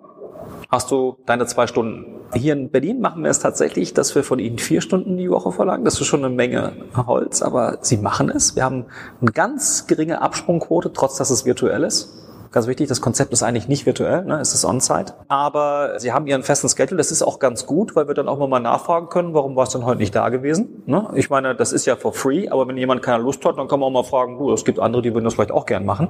[0.69, 2.05] hast du deine zwei Stunden.
[2.33, 5.51] Hier in Berlin machen wir es tatsächlich, dass wir von ihnen vier Stunden die Woche
[5.51, 5.85] verlangen.
[5.85, 8.55] Das ist schon eine Menge Holz, aber sie machen es.
[8.55, 8.85] Wir haben
[9.21, 12.22] eine ganz geringe Absprungquote, trotz dass es virtuell ist.
[12.53, 14.39] Ganz wichtig, das Konzept ist eigentlich nicht virtuell, ne?
[14.39, 15.15] es ist on-site.
[15.27, 16.99] Aber sie haben ihren festen Schedule.
[16.99, 19.69] Das ist auch ganz gut, weil wir dann auch mal nachfragen können, warum war es
[19.71, 20.83] denn heute nicht da gewesen?
[20.85, 21.09] Ne?
[21.15, 23.79] Ich meine, das ist ja for free, aber wenn jemand keine Lust hat, dann kann
[23.79, 26.09] man auch mal fragen, du, es gibt andere, die würden das vielleicht auch gern machen.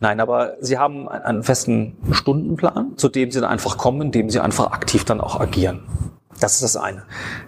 [0.00, 4.40] Nein, aber sie haben einen festen Stundenplan, zu dem sie dann einfach kommen, indem sie
[4.40, 5.84] einfach aktiv dann auch agieren.
[6.40, 7.04] Das ist das eine.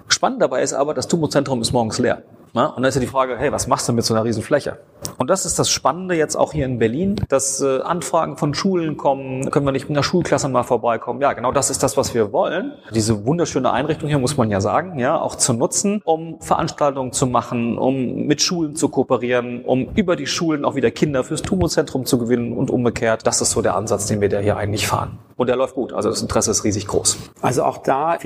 [0.06, 2.22] Spannend dabei ist aber, das Tumozentrum ist morgens leer.
[2.54, 2.66] Na?
[2.66, 4.78] Und dann ist ja die Frage, hey, was machst du mit so einer riesen Fläche?
[5.16, 8.98] Und das ist das Spannende jetzt auch hier in Berlin, dass äh, Anfragen von Schulen
[8.98, 11.22] kommen, können wir nicht mit einer Schulklasse mal vorbeikommen.
[11.22, 12.72] Ja, genau das ist das, was wir wollen.
[12.94, 17.26] Diese wunderschöne Einrichtung hier, muss man ja sagen, ja, auch zu nutzen, um Veranstaltungen zu
[17.26, 22.04] machen, um mit Schulen zu kooperieren, um über die Schulen auch wieder Kinder fürs Tumozentrum
[22.04, 23.26] zu gewinnen und umgekehrt.
[23.26, 25.18] Das ist so der Ansatz, den wir da hier eigentlich fahren.
[25.36, 25.94] Und der läuft gut.
[25.94, 27.16] Also das Interesse ist riesig groß.
[27.40, 28.16] Also auch da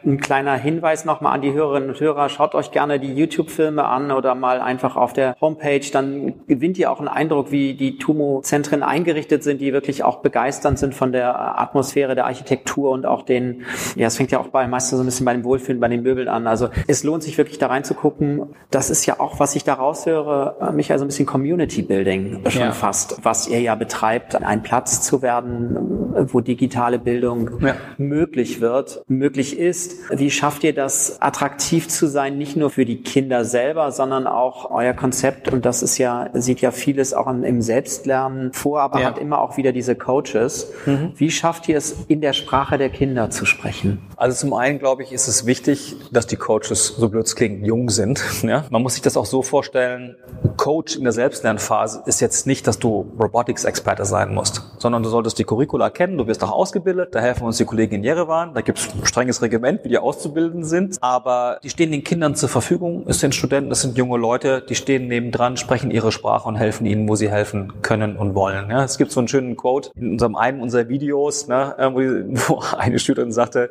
[0.00, 2.28] vielleicht ein kleiner Hinweis nochmal an die Hörerinnen und Hörer.
[2.28, 5.80] Schaut euch gerne die YouTube-Filme an oder mal einfach auf der Homepage.
[5.92, 10.78] Dann gewinnt ihr auch einen Eindruck, wie die TUMO-Zentren eingerichtet sind, die wirklich auch begeisternd
[10.78, 13.62] sind von der Atmosphäre, der Architektur und auch den,
[13.96, 16.02] ja, es fängt ja auch bei meistens so ein bisschen bei dem Wohlfühlen, bei den
[16.02, 16.46] Möbeln an.
[16.46, 18.54] Also es lohnt sich wirklich da reinzugucken.
[18.70, 22.62] Das ist ja auch, was ich da raushöre, mich also ein bisschen Community Building schon
[22.62, 22.72] ja.
[22.72, 27.74] fast, was ihr ja betreibt, ein Platz zu werden, wo digitale Bildung ja.
[27.98, 32.84] möglich wird, möglich ist ist, wie schafft ihr das, attraktiv zu sein, nicht nur für
[32.84, 37.26] die Kinder selber, sondern auch euer Konzept, und das ist ja, sieht ja vieles auch
[37.26, 39.06] im Selbstlernen vor, aber ja.
[39.06, 40.72] hat immer auch wieder diese Coaches.
[40.86, 41.12] Mhm.
[41.16, 44.00] Wie schafft ihr es, in der Sprache der Kinder zu sprechen?
[44.16, 47.66] Also zum einen, glaube ich, ist es wichtig, dass die Coaches, so blöd es klingt,
[47.66, 48.22] jung sind.
[48.50, 48.64] Ja?
[48.70, 50.16] Man muss sich das auch so vorstellen,
[50.56, 55.38] Coach in der Selbstlernphase ist jetzt nicht, dass du Robotics-Experte sein musst, sondern du solltest
[55.38, 58.60] die Curricula kennen, du wirst auch ausgebildet, da helfen uns die Kollegen in Jerewan, da
[58.60, 60.98] gibt es ein strenges Regiment, wie die auszubilden sind.
[61.00, 63.04] Aber die stehen den Kindern zur Verfügung.
[63.06, 66.86] Es sind Studenten, es sind junge Leute, die stehen nebendran, sprechen ihre Sprache und helfen
[66.86, 68.70] ihnen, wo sie helfen können und wollen.
[68.70, 71.74] Ja, es gibt so einen schönen Quote in unserem einen unserer Videos, ne,
[72.48, 73.70] wo eine Schülerin sagte,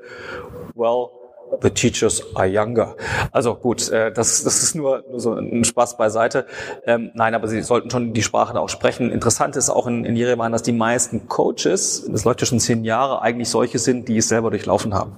[0.76, 1.10] well,
[1.62, 2.95] The teachers are younger.
[3.32, 6.45] Also gut, äh, das, das ist nur, nur so ein Spaß beiseite.
[6.86, 9.12] Ähm, nein, aber sie sollten schon die Sprache da auch sprechen.
[9.12, 12.84] Interessant ist auch in, in Jerewan, dass die meisten Coaches, das läuft ja schon zehn
[12.84, 15.17] Jahre, eigentlich solche sind, die es selber durchlaufen haben.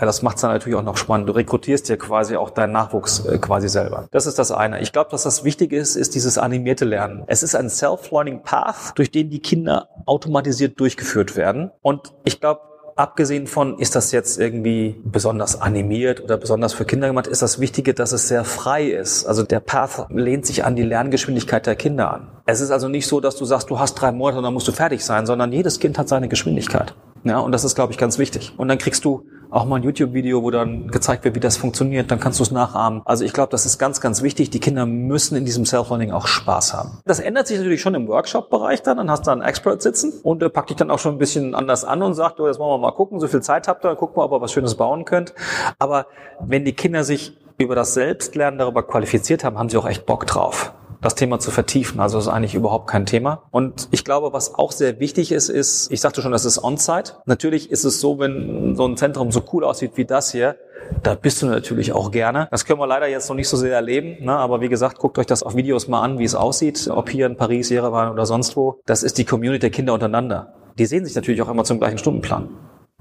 [0.00, 1.28] Das macht es dann natürlich auch noch spannend.
[1.28, 4.08] Du rekrutierst dir quasi auch deinen Nachwuchs äh, quasi selber.
[4.10, 4.80] Das ist das eine.
[4.80, 7.24] Ich glaube, dass das Wichtige ist, ist dieses animierte Lernen.
[7.26, 11.70] Es ist ein Self-Learning Path, durch den die Kinder automatisiert durchgeführt werden.
[11.80, 12.60] Und ich glaube,
[12.96, 17.58] abgesehen von, ist das jetzt irgendwie besonders animiert oder besonders für Kinder gemacht, ist das
[17.60, 19.26] Wichtige, dass es sehr frei ist.
[19.26, 22.28] Also der Path lehnt sich an die Lerngeschwindigkeit der Kinder an.
[22.46, 24.68] Es ist also nicht so, dass du sagst, du hast drei Monate und dann musst
[24.68, 26.94] du fertig sein, sondern jedes Kind hat seine Geschwindigkeit.
[27.24, 28.52] Ja, und das ist, glaube ich, ganz wichtig.
[28.56, 32.10] Und dann kriegst du auch mal ein YouTube-Video, wo dann gezeigt wird, wie das funktioniert,
[32.10, 33.02] dann kannst du es nachahmen.
[33.04, 34.50] Also ich glaube, das ist ganz, ganz wichtig.
[34.50, 36.98] Die Kinder müssen in diesem Self-Learning auch Spaß haben.
[37.04, 38.96] Das ändert sich natürlich schon im Workshop-Bereich dann.
[38.96, 41.54] Dann hast du einen Expert sitzen und der packt dich dann auch schon ein bisschen
[41.54, 43.88] anders an und sagt, du, jetzt wollen wir mal gucken, so viel Zeit habt ihr,
[43.88, 45.34] dann gucken wir, ob ihr was Schönes bauen könnt.
[45.78, 46.06] Aber
[46.40, 50.26] wenn die Kinder sich über das Selbstlernen darüber qualifiziert haben, haben sie auch echt Bock
[50.26, 50.74] drauf
[51.04, 52.00] das Thema zu vertiefen.
[52.00, 53.42] Also ist eigentlich überhaupt kein Thema.
[53.50, 57.16] Und ich glaube, was auch sehr wichtig ist, ist, ich sagte schon, das ist On-Site.
[57.26, 60.56] Natürlich ist es so, wenn so ein Zentrum so cool aussieht wie das hier,
[61.02, 62.48] da bist du natürlich auch gerne.
[62.50, 64.32] Das können wir leider jetzt noch nicht so sehr erleben, ne?
[64.32, 67.26] aber wie gesagt, guckt euch das auf Videos mal an, wie es aussieht, ob hier
[67.26, 68.80] in Paris, Jerewan oder sonst wo.
[68.86, 70.54] Das ist die Community der Kinder untereinander.
[70.78, 72.48] Die sehen sich natürlich auch immer zum gleichen Stundenplan.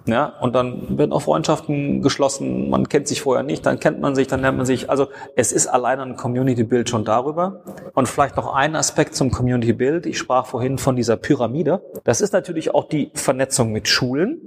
[0.06, 4.16] Ja, und dann werden auch Freundschaften geschlossen, man kennt sich vorher nicht, dann kennt man
[4.16, 4.90] sich, dann lernt man sich.
[4.90, 7.62] Also es ist allein ein Community-Bild schon darüber.
[7.94, 10.06] Und vielleicht noch ein Aspekt zum Community-Bild.
[10.06, 11.82] Ich sprach vorhin von dieser Pyramide.
[12.04, 14.42] Das ist natürlich auch die Vernetzung mit Schulen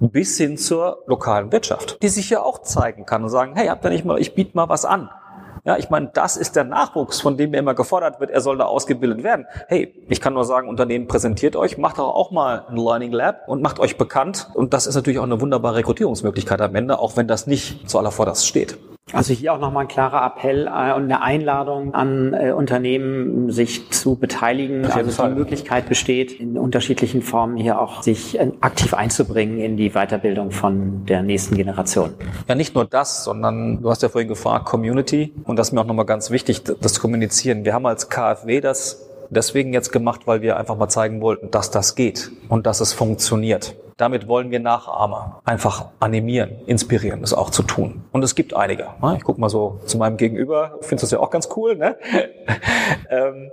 [0.00, 3.84] bis hin zur lokalen Wirtschaft, die sich ja auch zeigen kann und sagen, hey, habt
[3.84, 5.10] ihr nicht mal, ich biete mal was an.
[5.68, 8.56] Ja, ich meine, das ist der Nachwuchs, von dem mir immer gefordert wird, er soll
[8.56, 9.46] da ausgebildet werden.
[9.66, 13.46] Hey, ich kann nur sagen, Unternehmen präsentiert euch, macht doch auch mal ein Learning Lab
[13.48, 14.48] und macht euch bekannt.
[14.54, 17.98] Und das ist natürlich auch eine wunderbare Rekrutierungsmöglichkeit am Ende, auch wenn das nicht zu
[17.98, 18.78] aller Vorderst steht.
[19.12, 23.90] Also hier auch nochmal ein klarer Appell äh, und eine Einladung an äh, Unternehmen, sich
[23.90, 24.84] zu beteiligen.
[24.84, 25.30] Also Fall.
[25.30, 30.50] die Möglichkeit besteht, in unterschiedlichen Formen hier auch sich äh, aktiv einzubringen in die Weiterbildung
[30.50, 32.14] von der nächsten Generation.
[32.48, 35.32] Ja, nicht nur das, sondern du hast ja vorhin gefragt, Community.
[35.44, 37.64] Und das ist mir auch nochmal ganz wichtig, das zu kommunizieren.
[37.64, 41.70] Wir haben als KfW das deswegen jetzt gemacht, weil wir einfach mal zeigen wollten, dass
[41.70, 43.76] das geht und dass es funktioniert.
[43.96, 48.04] Damit wollen wir Nachahmer einfach animieren, inspirieren, das auch zu tun.
[48.12, 48.86] Und es gibt einige.
[49.02, 49.16] Ne?
[49.16, 51.76] Ich gucke mal so zu meinem Gegenüber, findest das ja auch ganz cool.
[51.76, 51.96] Ne?
[53.10, 53.50] Ähm,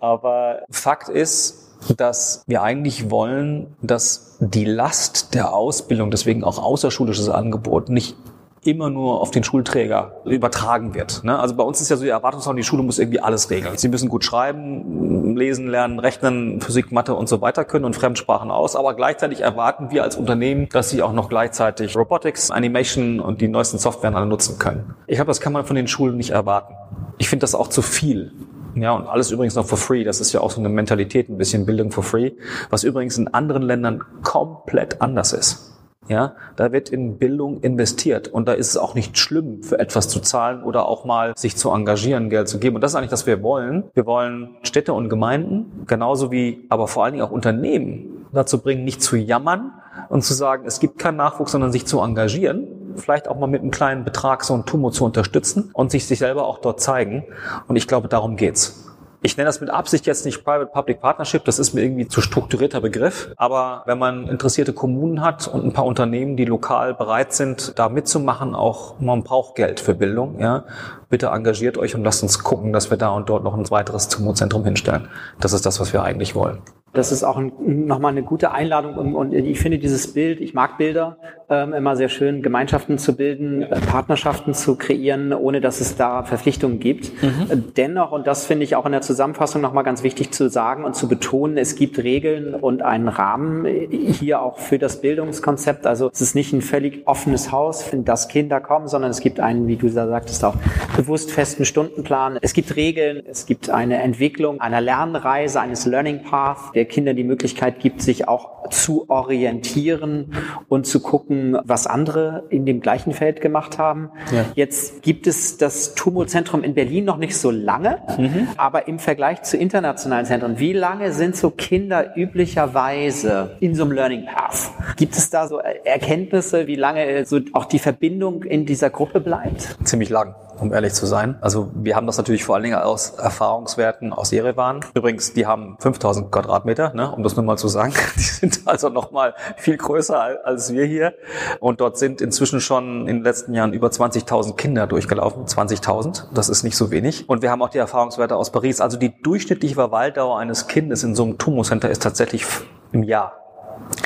[0.00, 7.30] aber Fakt ist, dass wir eigentlich wollen, dass die Last der Ausbildung, deswegen auch außerschulisches
[7.30, 8.16] Angebot, nicht
[8.62, 11.24] immer nur auf den Schulträger übertragen wird.
[11.24, 11.38] Ne?
[11.38, 13.76] Also bei uns ist ja so die Erwartungshaltung, die Schule muss irgendwie alles regeln.
[13.78, 18.50] Sie müssen gut schreiben, lesen, lernen, rechnen, Physik, Mathe und so weiter können und Fremdsprachen
[18.50, 18.76] aus.
[18.76, 23.48] Aber gleichzeitig erwarten wir als Unternehmen, dass sie auch noch gleichzeitig Robotics, Animation und die
[23.48, 24.94] neuesten Software alle nutzen können.
[25.06, 26.74] Ich glaube, das kann man von den Schulen nicht erwarten.
[27.18, 28.32] Ich finde das auch zu viel.
[28.74, 30.04] Ja, und alles übrigens noch for free.
[30.04, 32.32] Das ist ja auch so eine Mentalität, ein bisschen Bildung for free,
[32.68, 35.79] was übrigens in anderen Ländern komplett anders ist.
[36.10, 40.08] Ja, da wird in Bildung investiert und da ist es auch nicht schlimm, für etwas
[40.08, 42.74] zu zahlen oder auch mal sich zu engagieren, Geld zu geben.
[42.74, 43.84] Und das ist eigentlich, was wir wollen.
[43.94, 48.84] Wir wollen Städte und Gemeinden, genauso wie aber vor allen Dingen auch Unternehmen dazu bringen,
[48.84, 49.70] nicht zu jammern
[50.08, 53.62] und zu sagen, es gibt keinen Nachwuchs, sondern sich zu engagieren vielleicht auch mal mit
[53.62, 57.24] einem kleinen Betrag so ein Tumor zu unterstützen und sich sich selber auch dort zeigen.
[57.68, 58.89] Und ich glaube, darum geht's.
[59.22, 62.80] Ich nenne das mit Absicht jetzt nicht Private-Public Partnership, das ist mir irgendwie zu strukturierter
[62.80, 63.30] Begriff.
[63.36, 67.90] Aber wenn man interessierte Kommunen hat und ein paar Unternehmen, die lokal bereit sind, da
[67.90, 70.64] mitzumachen, auch man braucht Geld für Bildung, ja,
[71.10, 74.08] bitte engagiert euch und lasst uns gucken, dass wir da und dort noch ein weiteres
[74.08, 75.08] Tumozentrum hinstellen.
[75.38, 76.62] Das ist das, was wir eigentlich wollen.
[76.92, 77.52] Das ist auch ein,
[77.86, 81.18] nochmal eine gute Einladung und, und, ich finde dieses Bild, ich mag Bilder,
[81.50, 86.22] ähm, immer sehr schön, Gemeinschaften zu bilden, äh, Partnerschaften zu kreieren, ohne dass es da
[86.22, 87.10] Verpflichtungen gibt.
[87.22, 87.50] Mhm.
[87.50, 90.84] Äh, dennoch, und das finde ich auch in der Zusammenfassung nochmal ganz wichtig zu sagen
[90.84, 95.86] und zu betonen, es gibt Regeln und einen Rahmen äh, hier auch für das Bildungskonzept.
[95.86, 99.40] Also es ist nicht ein völlig offenes Haus, in das Kinder kommen, sondern es gibt
[99.40, 100.54] einen, wie du da sagtest, auch
[100.96, 102.38] bewusst festen Stundenplan.
[102.40, 107.24] Es gibt Regeln, es gibt eine Entwicklung einer Lernreise, eines Learning Path, der Kinder die
[107.24, 110.32] Möglichkeit gibt, sich auch zu orientieren
[110.68, 114.10] und zu gucken, was andere in dem gleichen Feld gemacht haben.
[114.32, 114.44] Ja.
[114.54, 118.48] Jetzt gibt es das Tumor-Zentrum in Berlin noch nicht so lange, mhm.
[118.56, 123.92] aber im Vergleich zu internationalen Zentren, wie lange sind so Kinder üblicherweise in so einem
[123.92, 124.70] Learning Path?
[124.96, 129.76] Gibt es da so Erkenntnisse, wie lange so auch die Verbindung in dieser Gruppe bleibt?
[129.84, 131.36] Ziemlich lang um ehrlich zu sein.
[131.40, 134.80] Also wir haben das natürlich vor allen Dingen aus Erfahrungswerten aus Jerewan.
[134.94, 137.92] Übrigens, die haben 5000 Quadratmeter, ne, um das nur mal zu sagen.
[138.16, 141.14] Die sind also noch mal viel größer als wir hier.
[141.60, 145.46] Und dort sind inzwischen schon in den letzten Jahren über 20.000 Kinder durchgelaufen.
[145.46, 147.28] 20.000, das ist nicht so wenig.
[147.28, 148.80] Und wir haben auch die Erfahrungswerte aus Paris.
[148.80, 152.44] Also die durchschnittliche Verweildauer eines Kindes in so einem Tumorcenter ist tatsächlich
[152.92, 153.40] im Jahr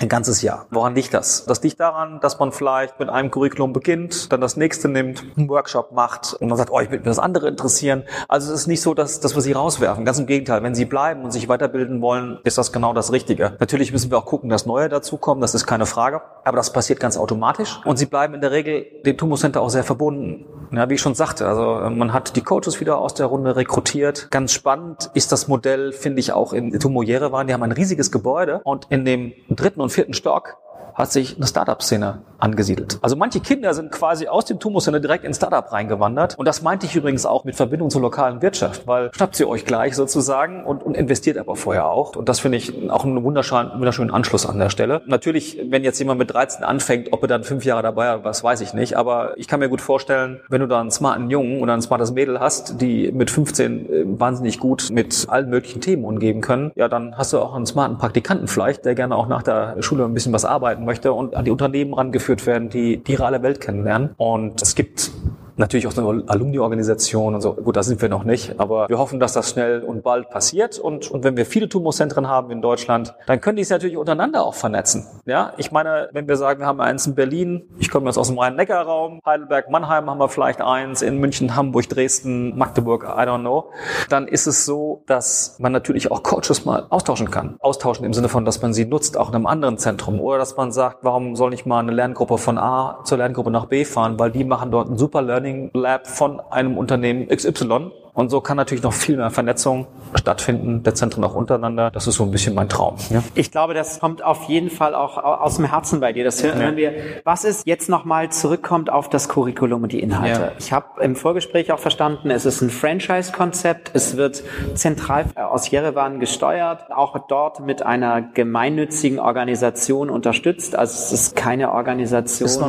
[0.01, 0.67] Ein ganzes Jahr.
[0.71, 1.45] Woran liegt das?
[1.47, 5.49] Das liegt daran, dass man vielleicht mit einem Curriculum beginnt, dann das nächste nimmt, einen
[5.49, 8.05] Workshop macht und dann sagt, oh, ich will mir das andere interessieren.
[8.29, 10.05] Also es ist nicht so, dass, dass wir sie rauswerfen.
[10.05, 10.63] Ganz im Gegenteil.
[10.63, 13.57] Wenn sie bleiben und sich weiterbilden wollen, ist das genau das Richtige.
[13.61, 15.41] Natürlich müssen wir auch gucken, dass neue dazukommen.
[15.41, 16.23] Das ist keine Frage.
[16.45, 17.81] Aber das passiert ganz automatisch.
[17.85, 20.47] Und sie bleiben in der Regel dem Tumor Center auch sehr verbunden.
[20.73, 24.29] Ja, wie ich schon sagte, also man hat die Coaches wieder aus der Runde rekrutiert.
[24.31, 27.47] Ganz spannend ist das Modell, finde ich, auch in Tumor Jerewan.
[27.47, 30.57] Die haben ein riesiges Gebäude und in dem dritten und vierten Stock
[30.95, 32.99] hat sich eine Startup-Szene angesiedelt.
[33.03, 36.39] Also manche Kinder sind quasi aus dem Tumor-Center direkt ins Startup reingewandert.
[36.39, 39.65] Und das meinte ich übrigens auch mit Verbindung zur lokalen Wirtschaft, weil schnappt sie euch
[39.65, 42.15] gleich sozusagen und, und investiert aber vorher auch.
[42.17, 45.03] Und das finde ich auch einen wunderschönen, wunderschönen Anschluss an der Stelle.
[45.07, 48.45] Natürlich, wenn jetzt jemand mit 13 anfängt, ob er dann fünf Jahre dabei ist, was
[48.45, 48.97] weiß ich nicht.
[48.97, 52.13] Aber ich kann mir gut vorstellen, wenn du da einen smarten Jungen oder ein smartes
[52.13, 56.89] Mädel hast, die mit 15 äh, wahnsinnig gut mit allen möglichen Themen umgeben können, ja,
[56.89, 60.15] dann hast du auch einen smarten Praktikanten vielleicht, der gerne auch nach der Schule ein
[60.15, 64.11] bisschen was arbeiten möchte und an die Unternehmen rangeführt werden, die die reale Welt kennenlernen.
[64.17, 65.11] Und es gibt
[65.57, 67.55] natürlich auch so eine Alumni-Organisation und so.
[67.55, 70.79] Gut, da sind wir noch nicht, aber wir hoffen, dass das schnell und bald passiert.
[70.79, 74.45] Und, und wenn wir viele Tumorzentren haben in Deutschland, dann können die sich natürlich untereinander
[74.45, 75.07] auch vernetzen.
[75.25, 78.29] Ja, ich meine, wenn wir sagen, wir haben eins in Berlin, ich komme jetzt aus
[78.29, 83.41] dem Rhein-Neckar-Raum, Heidelberg, Mannheim haben wir vielleicht eins, in München, Hamburg, Dresden, Magdeburg, I don't
[83.41, 83.71] know,
[84.09, 87.57] dann ist es so, dass man natürlich auch Coaches mal austauschen kann.
[87.61, 90.21] Austauschen im Sinne von, dass man sie nutzt, auch in einem anderen Zentrum.
[90.21, 93.67] Oder dass man sagt, warum soll ich mal eine Lerngruppe von A zur Lerngruppe nach
[93.67, 97.91] B fahren, weil die machen dort ein super Learning Learning Lab von einem Unternehmen XY
[98.15, 101.91] und so kann natürlich noch viel mehr Vernetzung stattfinden, der Zentren auch untereinander.
[101.91, 102.95] Das ist so ein bisschen mein Traum.
[103.11, 103.25] Ja?
[103.35, 106.23] Ich glaube, das kommt auf jeden Fall auch aus dem Herzen bei dir.
[106.23, 106.77] Das hören ja.
[106.77, 106.93] wir.
[107.25, 110.41] Was ist jetzt nochmal zurückkommt auf das Curriculum und die Inhalte?
[110.41, 110.53] Ja.
[110.59, 113.91] Ich habe im Vorgespräch auch verstanden, es ist ein Franchise-Konzept.
[113.95, 120.77] Es wird zentral aus Jerewan gesteuert, auch dort mit einer gemeinnützigen Organisation unterstützt.
[120.77, 122.63] Also es ist keine Organisation, ist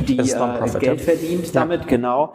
[0.00, 2.32] die ist äh, Geld verdient damit, genau.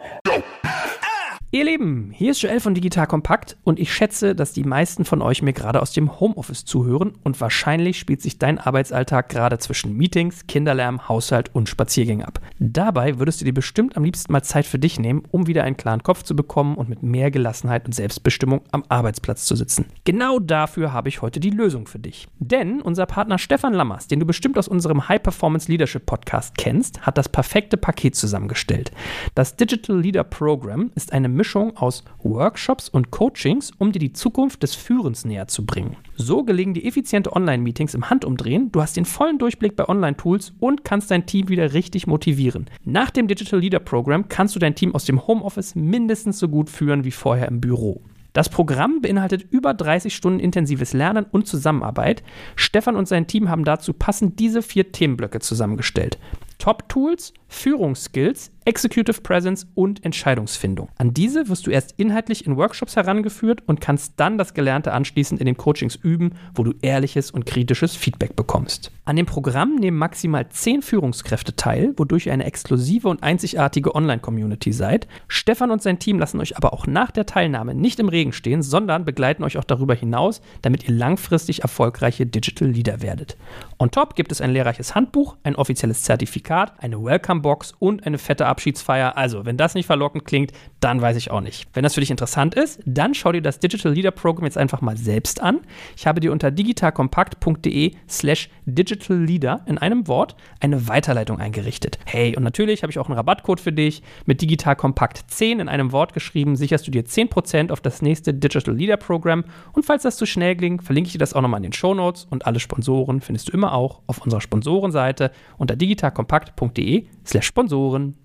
[1.54, 5.22] Ihr Lieben, hier ist Joel von Digital Kompakt und ich schätze, dass die meisten von
[5.22, 9.96] euch mir gerade aus dem Homeoffice zuhören und wahrscheinlich spielt sich dein Arbeitsalltag gerade zwischen
[9.96, 12.40] Meetings, Kinderlärm, Haushalt und Spaziergängen ab.
[12.58, 15.76] Dabei würdest du dir bestimmt am liebsten mal Zeit für dich nehmen, um wieder einen
[15.76, 19.84] klaren Kopf zu bekommen und mit mehr Gelassenheit und Selbstbestimmung am Arbeitsplatz zu sitzen.
[20.02, 22.26] Genau dafür habe ich heute die Lösung für dich.
[22.40, 27.02] Denn unser Partner Stefan Lammers, den du bestimmt aus unserem High Performance Leadership Podcast kennst,
[27.02, 28.90] hat das perfekte Paket zusammengestellt.
[29.36, 34.14] Das Digital Leader Program ist eine Mischung Mischung aus Workshops und Coachings, um dir die
[34.14, 35.98] Zukunft des Führens näher zu bringen.
[36.16, 40.86] So gelingen dir effiziente Online-Meetings im Handumdrehen, du hast den vollen Durchblick bei Online-Tools und
[40.86, 42.70] kannst dein Team wieder richtig motivieren.
[42.86, 46.70] Nach dem Digital Leader Program kannst du dein Team aus dem Homeoffice mindestens so gut
[46.70, 48.00] führen wie vorher im Büro.
[48.32, 52.22] Das Programm beinhaltet über 30 Stunden intensives Lernen und Zusammenarbeit.
[52.56, 56.18] Stefan und sein Team haben dazu passend diese vier Themenblöcke zusammengestellt.
[56.58, 60.88] Top-Tools, Führungsskills, Executive Presence und Entscheidungsfindung.
[60.96, 65.38] An diese wirst du erst inhaltlich in Workshops herangeführt und kannst dann das Gelernte anschließend
[65.38, 68.90] in den Coachings üben, wo du ehrliches und kritisches Feedback bekommst.
[69.04, 74.72] An dem Programm nehmen maximal zehn Führungskräfte teil, wodurch ihr eine exklusive und einzigartige Online-Community
[74.72, 75.08] seid.
[75.28, 78.62] Stefan und sein Team lassen euch aber auch nach der Teilnahme nicht im Regen stehen,
[78.62, 83.36] sondern begleiten euch auch darüber hinaus, damit ihr langfristig erfolgreiche Digital Leader werdet.
[83.78, 88.46] On top gibt es ein lehrreiches Handbuch, ein offizielles Zertifikat, eine Welcome-Box und eine fette
[88.46, 89.16] Abschiedsfeier.
[89.16, 91.66] Also, wenn das nicht verlockend klingt, dann weiß ich auch nicht.
[91.72, 94.80] Wenn das für dich interessant ist, dann schau dir das Digital Leader Program jetzt einfach
[94.80, 95.60] mal selbst an.
[95.96, 101.98] Ich habe dir unter digitalkompakt.de slash digital leader in einem Wort eine Weiterleitung eingerichtet.
[102.06, 104.02] Hey, und natürlich habe ich auch einen Rabattcode für dich.
[104.26, 108.74] Mit digitalkompakt 10 in einem Wort geschrieben, sicherst du dir 10% auf das nächste Digital
[108.74, 109.44] Leader Program.
[109.72, 111.94] Und falls das zu schnell ging, verlinke ich dir das auch nochmal in den Show
[111.94, 118.16] Notes und alle Sponsoren findest du immer auch auf unserer Sponsorenseite unter digitalkompakt.de slash Sponsoren.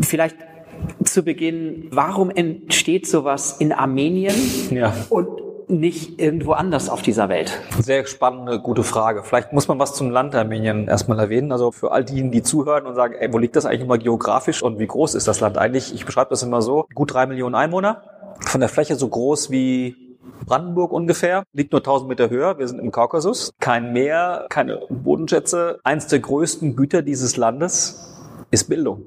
[0.00, 0.36] Vielleicht
[1.04, 4.34] zu Beginn, warum entsteht sowas in Armenien
[4.70, 4.94] ja.
[5.10, 7.52] und nicht irgendwo anders auf dieser Welt?
[7.80, 9.22] Sehr spannende, gute Frage.
[9.22, 11.52] Vielleicht muss man was zum Land Armenien erstmal erwähnen.
[11.52, 14.62] Also für all diejenigen, die zuhören und sagen, ey, wo liegt das eigentlich immer geografisch
[14.62, 15.94] und wie groß ist das Land eigentlich?
[15.94, 16.86] Ich beschreibe das immer so.
[16.94, 18.02] Gut drei Millionen Einwohner.
[18.40, 19.96] Von der Fläche so groß wie
[20.46, 22.58] Brandenburg ungefähr, liegt nur 1000 Meter höher.
[22.58, 23.50] Wir sind im Kaukasus.
[23.60, 25.80] Kein Meer, keine Bodenschätze.
[25.84, 28.16] Eins der größten Güter dieses Landes
[28.50, 29.02] ist Bildung.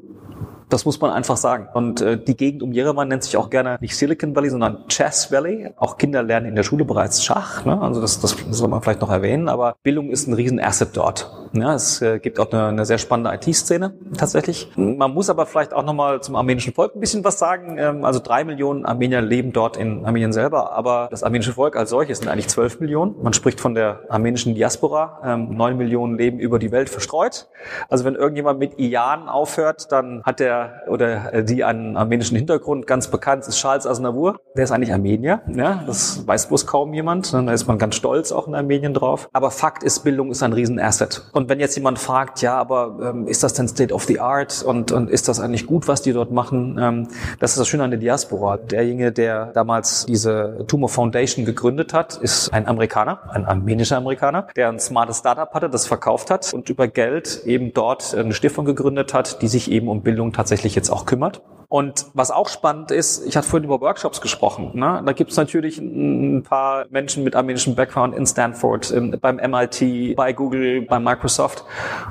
[0.72, 1.68] Das muss man einfach sagen.
[1.74, 5.30] Und äh, die Gegend um Jerewan nennt sich auch gerne nicht Silicon Valley, sondern Chess
[5.30, 5.72] Valley.
[5.76, 7.66] Auch Kinder lernen in der Schule bereits Schach.
[7.66, 7.80] Ne?
[7.82, 9.50] Also das, das soll man vielleicht noch erwähnen.
[9.50, 11.30] Aber Bildung ist ein Riesenasset dort.
[11.54, 14.72] Ja, es äh, gibt auch eine, eine sehr spannende IT-Szene tatsächlich.
[14.78, 17.78] Man muss aber vielleicht auch nochmal zum armenischen Volk ein bisschen was sagen.
[17.78, 21.90] Ähm, also drei Millionen Armenier leben dort in Armenien selber, aber das armenische Volk als
[21.90, 23.16] solches sind eigentlich zwölf Millionen.
[23.22, 25.20] Man spricht von der armenischen Diaspora.
[25.26, 27.50] Ähm, neun Millionen leben über die Welt verstreut.
[27.90, 32.88] Also wenn irgendjemand mit Ian aufhört, dann hat der oder die einen armenischen Hintergrund.
[32.88, 34.40] Ganz bekannt ist Charles Aznavour.
[34.56, 35.42] Der ist eigentlich Armenier.
[35.54, 37.34] Ja, das weiß bloß kaum jemand.
[37.34, 39.30] Da ist man ganz stolz auch in Armenien drauf.
[39.34, 41.30] Aber Fakt ist, Bildung ist ein Riesenasset.
[41.34, 44.64] Und wenn jetzt jemand fragt, ja, aber ähm, ist das denn State of the Art
[44.64, 46.78] und, und ist das eigentlich gut, was die dort machen?
[46.82, 47.08] Ähm,
[47.40, 48.58] das ist das Schöne an der Diaspora.
[48.58, 54.70] Derjenige, der damals diese Tumor Foundation gegründet hat, ist ein Amerikaner, ein armenischer Amerikaner, der
[54.70, 59.14] ein smartes Startup hatte, das verkauft hat und über Geld eben dort eine Stiftung gegründet
[59.14, 61.42] hat, die sich eben um Bildung tatsächlich jetzt auch kümmert.
[61.72, 64.72] Und was auch spannend ist, ich hatte vorhin über Workshops gesprochen.
[64.74, 65.02] Ne?
[65.06, 70.18] Da gibt es natürlich ein paar Menschen mit armenischem Background in Stanford, in, beim MIT,
[70.18, 71.64] bei Google, bei Microsoft.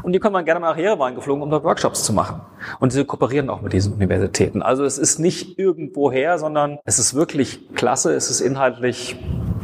[0.03, 2.41] Und die kommen dann gerne mal nach Jerewan geflogen, um dort Workshops zu machen.
[2.79, 4.63] Und sie kooperieren auch mit diesen Universitäten.
[4.63, 9.19] Also es ist nicht irgendwoher, sondern es ist wirklich klasse, es ist inhaltlich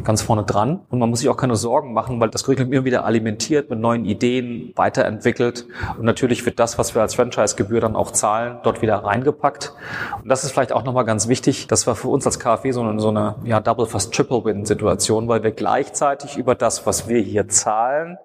[0.06, 0.80] ganz vorne dran.
[0.88, 3.78] Und man muss sich auch keine Sorgen machen, weil das Curriculum immer wieder alimentiert, mit
[3.78, 5.66] neuen Ideen weiterentwickelt.
[5.98, 9.74] Und natürlich wird das, was wir als Franchise-Gebühr dann auch zahlen, dort wieder reingepackt.
[10.22, 11.66] Und das ist vielleicht auch nochmal ganz wichtig.
[11.66, 15.42] Das war für uns als KfW so eine, so eine ja, Double, fast Triple-Win-Situation, weil
[15.42, 18.16] wir gleichzeitig über das, was wir hier zahlen,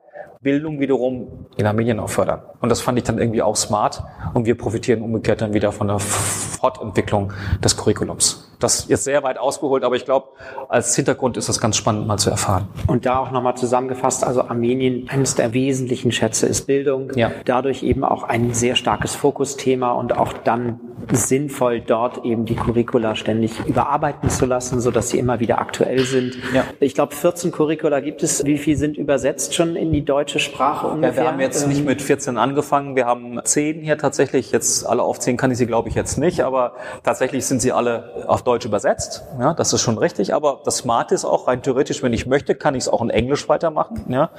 [0.42, 2.42] Bildung wiederum in Armenien auch fördern.
[2.62, 4.04] Und das fand ich dann irgendwie auch smart.
[4.34, 7.32] Und wir profitieren umgekehrt dann wieder von der Fortentwicklung
[7.64, 8.52] des Curriculums.
[8.60, 10.30] Das ist sehr weit ausgeholt, aber ich glaube,
[10.68, 12.68] als Hintergrund ist das ganz spannend mal zu erfahren.
[12.88, 17.12] Und da auch nochmal zusammengefasst, also Armenien, eines der wesentlichen Schätze ist Bildung.
[17.16, 17.32] Ja.
[17.46, 20.80] Dadurch eben auch ein sehr starkes Fokusthema und auch dann
[21.12, 26.00] sinnvoll, dort eben die Curricula ständig überarbeiten zu lassen, so dass sie immer wieder aktuell
[26.00, 26.38] sind.
[26.54, 26.66] Ja.
[26.80, 28.46] Ich glaube, 14 Curricula gibt es.
[28.46, 31.10] Wie viel sind übersetzt schon in die deutsche Sprache ungefähr?
[31.10, 32.96] Ja, wir haben jetzt nicht ähm, mit 14 angefangen.
[32.96, 34.52] Wir haben 10 hier tatsächlich.
[34.52, 36.74] Jetzt alle aufzählen kann ich sie, glaube ich, jetzt nicht, aber
[37.04, 39.24] tatsächlich sind sie alle auf Deutsch übersetzt.
[39.40, 40.34] Ja, das ist schon richtig.
[40.34, 43.10] Aber das Smart ist auch rein theoretisch, wenn ich möchte, kann ich es auch in
[43.10, 44.06] Englisch weitermachen.
[44.10, 44.32] Ja,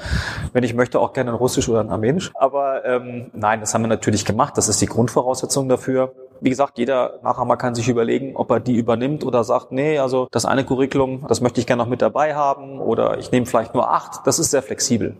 [0.52, 2.30] wenn ich möchte, auch gerne in Russisch oder in Armenisch.
[2.34, 4.56] Aber ähm, nein, das haben wir natürlich gemacht.
[4.56, 6.12] Das ist die Grundvoraussetzung dafür
[6.42, 10.26] wie gesagt, jeder Nachhammer kann sich überlegen, ob er die übernimmt oder sagt, nee, also
[10.32, 13.74] das eine Curriculum, das möchte ich gerne noch mit dabei haben oder ich nehme vielleicht
[13.74, 14.26] nur acht.
[14.26, 15.16] Das ist sehr flexibel.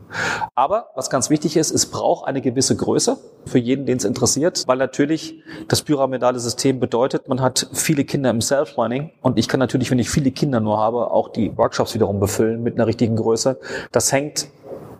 [0.57, 4.65] Aber was ganz wichtig ist, es braucht eine gewisse Größe für jeden, den es interessiert,
[4.67, 9.61] weil natürlich das pyramidale System bedeutet, man hat viele Kinder im Self-Learning und ich kann
[9.61, 13.15] natürlich, wenn ich viele Kinder nur habe, auch die Workshops wiederum befüllen mit einer richtigen
[13.15, 13.61] Größe.
[13.93, 14.49] Das hängt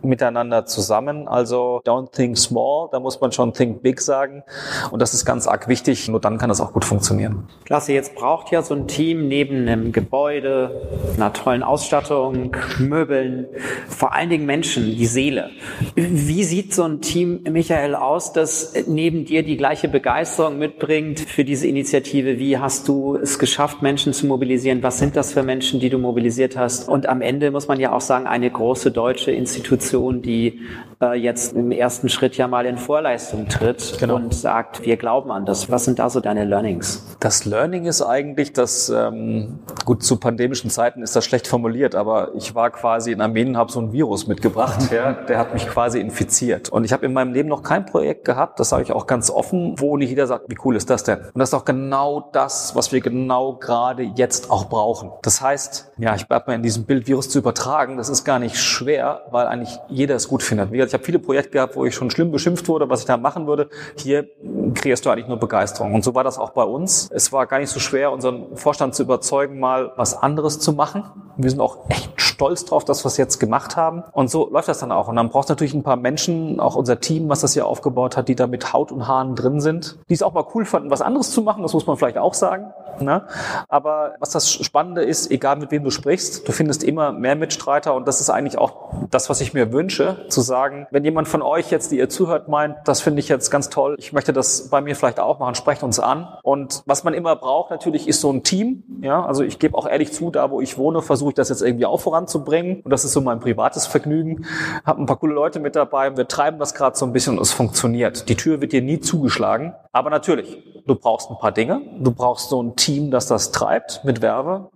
[0.03, 1.27] miteinander zusammen.
[1.27, 4.43] Also don't think small, da muss man schon think big sagen.
[4.91, 6.07] Und das ist ganz arg wichtig.
[6.09, 7.47] Nur dann kann das auch gut funktionieren.
[7.65, 10.81] Klasse, jetzt braucht ja so ein Team neben einem Gebäude,
[11.15, 13.47] einer tollen Ausstattung, Möbeln,
[13.87, 15.51] vor allen Dingen Menschen, die Seele.
[15.95, 21.45] Wie sieht so ein Team, Michael, aus, das neben dir die gleiche Begeisterung mitbringt für
[21.45, 22.39] diese Initiative?
[22.39, 24.83] Wie hast du es geschafft, Menschen zu mobilisieren?
[24.83, 26.89] Was sind das für Menschen, die du mobilisiert hast?
[26.89, 30.59] Und am Ende muss man ja auch sagen, eine große deutsche Institution Organisation, die
[31.03, 34.15] äh, jetzt im ersten Schritt ja mal in Vorleistung tritt genau.
[34.15, 35.69] und sagt, wir glauben an das.
[35.69, 37.03] Was sind da so deine Learnings?
[37.19, 42.31] Das Learning ist eigentlich, dass, ähm, gut, zu pandemischen Zeiten ist das schlecht formuliert, aber
[42.35, 45.99] ich war quasi in Armenien, habe so ein Virus mitgebracht, ja, der hat mich quasi
[45.99, 46.69] infiziert.
[46.69, 49.29] Und ich habe in meinem Leben noch kein Projekt gehabt, das sage ich auch ganz
[49.29, 51.19] offen, wo nicht jeder sagt, wie cool ist das denn?
[51.19, 55.11] Und das ist auch genau das, was wir genau gerade jetzt auch brauchen.
[55.21, 58.39] Das heißt, ja, ich bleibe mal in diesem Bild, Virus zu übertragen, das ist gar
[58.39, 60.71] nicht schwer, weil eigentlich jeder es gut findet.
[60.93, 63.47] Ich habe viele Projekte gehabt, wo ich schon schlimm beschimpft wurde, was ich da machen
[63.47, 63.67] würde.
[63.97, 64.27] Hier
[64.75, 65.95] kreierst du eigentlich nur Begeisterung.
[65.95, 67.09] Und so war das auch bei uns.
[67.11, 71.05] Es war gar nicht so schwer, unseren Vorstand zu überzeugen, mal was anderes zu machen.
[71.35, 74.03] Wir sind auch echt stolz drauf, dass wir es jetzt gemacht haben.
[74.11, 75.07] Und so läuft das dann auch.
[75.07, 78.15] Und dann braucht es natürlich ein paar Menschen, auch unser Team, was das hier aufgebaut
[78.15, 80.91] hat, die da mit Haut und Haaren drin sind, die es auch mal cool fanden,
[80.91, 81.63] was anderes zu machen.
[81.63, 82.71] Das muss man vielleicht auch sagen.
[82.99, 83.23] Ne?
[83.67, 87.93] Aber was das Spannende ist, egal mit wem du sprichst, du findest immer mehr Mitstreiter.
[87.93, 91.41] Und das ist eigentlich auch das, was ich mir wünsche, zu sagen, wenn jemand von
[91.41, 94.69] euch jetzt, die ihr zuhört, meint, das finde ich jetzt ganz toll, ich möchte das
[94.69, 96.27] bei mir vielleicht auch machen, sprecht uns an.
[96.43, 98.83] Und was man immer braucht natürlich ist so ein Team.
[99.01, 101.61] Ja, also ich gebe auch ehrlich zu, da wo ich wohne, versuche ich das jetzt
[101.61, 102.81] irgendwie auch voranzubringen.
[102.81, 104.45] Und das ist so mein privates Vergnügen.
[104.85, 106.15] Hab ein paar coole Leute mit dabei.
[106.15, 108.29] Wir treiben das gerade so ein bisschen und es funktioniert.
[108.29, 109.73] Die Tür wird dir nie zugeschlagen.
[109.91, 111.81] Aber natürlich, du brauchst ein paar Dinge.
[111.99, 114.69] Du brauchst so ein Team, das das treibt mit Werbe.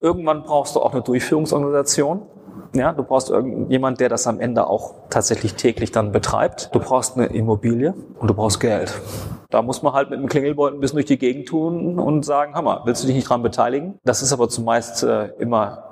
[0.00, 2.22] Irgendwann brauchst du auch eine Durchführungsorganisation.
[2.72, 6.70] Ja, du brauchst irgendjemand, der das am Ende auch tatsächlich täglich dann betreibt.
[6.72, 9.00] Du brauchst eine Immobilie und du brauchst Geld.
[9.50, 12.54] Da muss man halt mit dem Klingelbeutel ein bisschen durch die Gegend tun und sagen,
[12.54, 13.98] Hammer, willst du dich nicht dran beteiligen?
[14.04, 15.82] Das ist aber zumeist äh, immer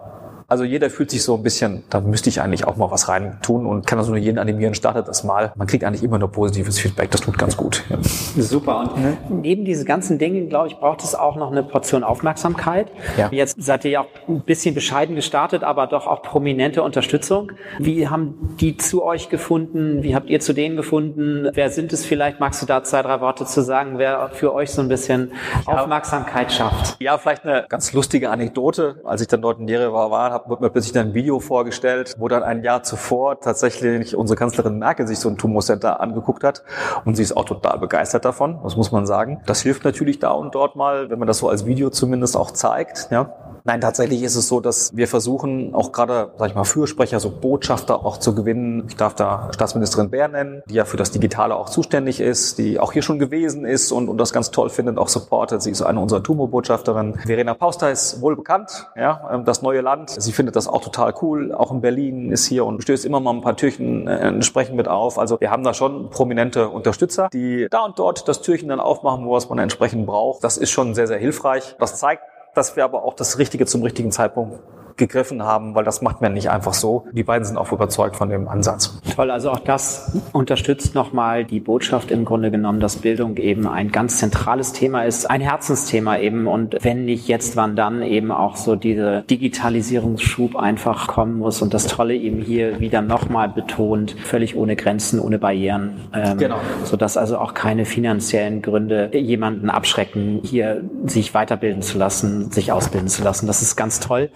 [0.50, 3.36] also jeder fühlt sich so ein bisschen, da müsste ich eigentlich auch mal was rein
[3.42, 5.52] tun und kann also nur jeden animieren, startet das mal.
[5.56, 7.84] Man kriegt eigentlich immer nur positives Feedback, das tut ganz gut.
[7.90, 7.98] Ja.
[8.02, 8.80] Super.
[8.80, 9.40] Und mhm.
[9.42, 12.90] neben diesen ganzen Dingen, glaube ich, braucht es auch noch eine Portion Aufmerksamkeit.
[13.18, 13.28] Ja.
[13.30, 17.52] Jetzt seid ihr ja auch ein bisschen bescheiden gestartet, aber doch auch prominente Unterstützung.
[17.78, 20.02] Wie haben die zu euch gefunden?
[20.02, 21.50] Wie habt ihr zu denen gefunden?
[21.52, 22.40] Wer sind es vielleicht?
[22.40, 25.32] Magst du da zwei, drei Worte zu sagen, wer für euch so ein bisschen
[25.66, 25.74] ja.
[25.74, 26.96] Aufmerksamkeit schafft?
[27.00, 29.02] Ja, vielleicht eine ganz lustige Anekdote.
[29.04, 31.40] Als ich dann dort in Lehre war, war habe, wird mir plötzlich dann ein Video
[31.40, 36.44] vorgestellt, wo dann ein Jahr zuvor tatsächlich unsere Kanzlerin Merkel sich so ein Tumorcenter angeguckt
[36.44, 36.62] hat
[37.04, 39.40] und sie ist auch total begeistert davon, das muss man sagen.
[39.46, 42.50] Das hilft natürlich da und dort mal, wenn man das so als Video zumindest auch
[42.50, 43.47] zeigt, ja.
[43.64, 47.30] Nein, tatsächlich ist es so, dass wir versuchen, auch gerade, sag ich mal, Fürsprecher, so
[47.30, 48.84] Botschafter auch zu gewinnen.
[48.88, 52.78] Ich darf da Staatsministerin Bär nennen, die ja für das Digitale auch zuständig ist, die
[52.78, 55.62] auch hier schon gewesen ist und, und das ganz toll findet, auch supportet.
[55.62, 57.14] Sie ist eine unserer Tumor-Botschafterinnen.
[57.26, 60.10] Verena Pauster ist wohl bekannt, ja, ähm, das neue Land.
[60.10, 61.52] Sie findet das auch total cool.
[61.52, 64.88] Auch in Berlin ist hier und stößt immer mal ein paar Türchen äh, entsprechend mit
[64.88, 65.18] auf.
[65.18, 69.26] Also wir haben da schon prominente Unterstützer, die da und dort das Türchen dann aufmachen,
[69.26, 70.44] wo es man entsprechend braucht.
[70.44, 71.76] Das ist schon sehr, sehr hilfreich.
[71.78, 72.22] Das zeigt,
[72.58, 74.58] dass wir aber auch das Richtige zum richtigen Zeitpunkt
[74.98, 77.06] gegriffen haben, weil das macht man nicht einfach so.
[77.12, 79.00] Die beiden sind auch überzeugt von dem Ansatz.
[79.14, 83.90] Toll, also auch das unterstützt nochmal die Botschaft im Grunde genommen, dass Bildung eben ein
[83.90, 88.56] ganz zentrales Thema ist, ein Herzensthema eben und wenn nicht jetzt, wann dann eben auch
[88.56, 94.56] so diese Digitalisierungsschub einfach kommen muss und das Tolle eben hier wieder nochmal betont, völlig
[94.56, 96.58] ohne Grenzen, ohne Barrieren, ähm, genau.
[96.84, 103.08] sodass also auch keine finanziellen Gründe jemanden abschrecken, hier sich weiterbilden zu lassen, sich ausbilden
[103.08, 103.46] zu lassen.
[103.46, 104.30] Das ist ganz toll.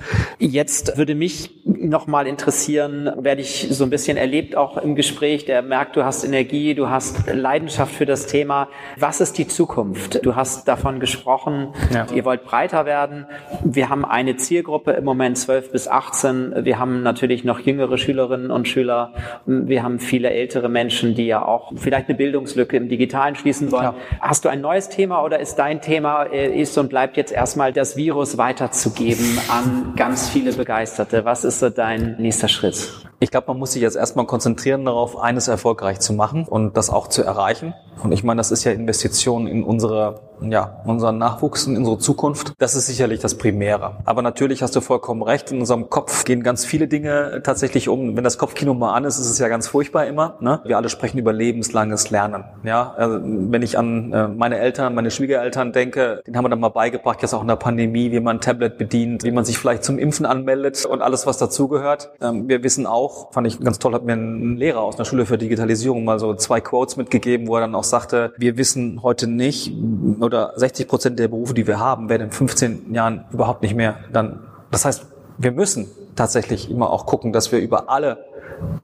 [0.52, 5.62] Jetzt würde mich nochmal interessieren, werde ich so ein bisschen erlebt auch im Gespräch, der
[5.62, 8.68] merkt, du hast Energie, du hast Leidenschaft für das Thema.
[8.98, 10.26] Was ist die Zukunft?
[10.26, 12.06] Du hast davon gesprochen, ja.
[12.14, 13.24] ihr wollt breiter werden.
[13.64, 16.66] Wir haben eine Zielgruppe im Moment 12 bis 18.
[16.66, 19.14] Wir haben natürlich noch jüngere Schülerinnen und Schüler.
[19.46, 23.84] Wir haben viele ältere Menschen, die ja auch vielleicht eine Bildungslücke im Digitalen schließen wollen.
[23.84, 23.94] Ja.
[24.20, 27.72] Hast du ein neues Thema oder ist dein Thema äh, ist und bleibt jetzt erstmal
[27.72, 31.24] das Virus weiterzugeben an ganz viele viele Begeisterte.
[31.24, 32.88] Was ist so dein nächster Schritt?
[33.22, 36.90] Ich glaube, man muss sich jetzt erstmal konzentrieren darauf, eines erfolgreich zu machen und das
[36.90, 37.72] auch zu erreichen.
[38.02, 42.54] Und ich meine, das ist ja Investition in unsere, ja, unseren Nachwuchs, in unsere Zukunft.
[42.58, 43.98] Das ist sicherlich das Primäre.
[44.04, 45.52] Aber natürlich hast du vollkommen recht.
[45.52, 48.16] In unserem Kopf gehen ganz viele Dinge tatsächlich um.
[48.16, 50.36] Wenn das Kopfkino mal an ist, ist es ja ganz furchtbar immer.
[50.40, 50.60] Ne?
[50.64, 52.42] Wir alle sprechen über lebenslanges Lernen.
[52.64, 56.60] Ja, also, wenn ich an äh, meine Eltern, meine Schwiegereltern denke, den haben wir dann
[56.60, 59.58] mal beigebracht, jetzt auch in der Pandemie, wie man ein Tablet bedient, wie man sich
[59.58, 62.10] vielleicht zum Impfen anmeldet und alles, was dazugehört.
[62.20, 65.26] Ähm, wir wissen auch, fand ich ganz toll, hat mir ein Lehrer aus einer Schule
[65.26, 69.26] für Digitalisierung mal so zwei Quotes mitgegeben, wo er dann auch sagte, wir wissen heute
[69.26, 69.72] nicht,
[70.20, 73.96] oder 60 Prozent der Berufe, die wir haben, werden in 15 Jahren überhaupt nicht mehr
[74.12, 74.40] dann.
[74.70, 75.06] Das heißt,
[75.38, 78.18] wir müssen tatsächlich immer auch gucken, dass wir über alle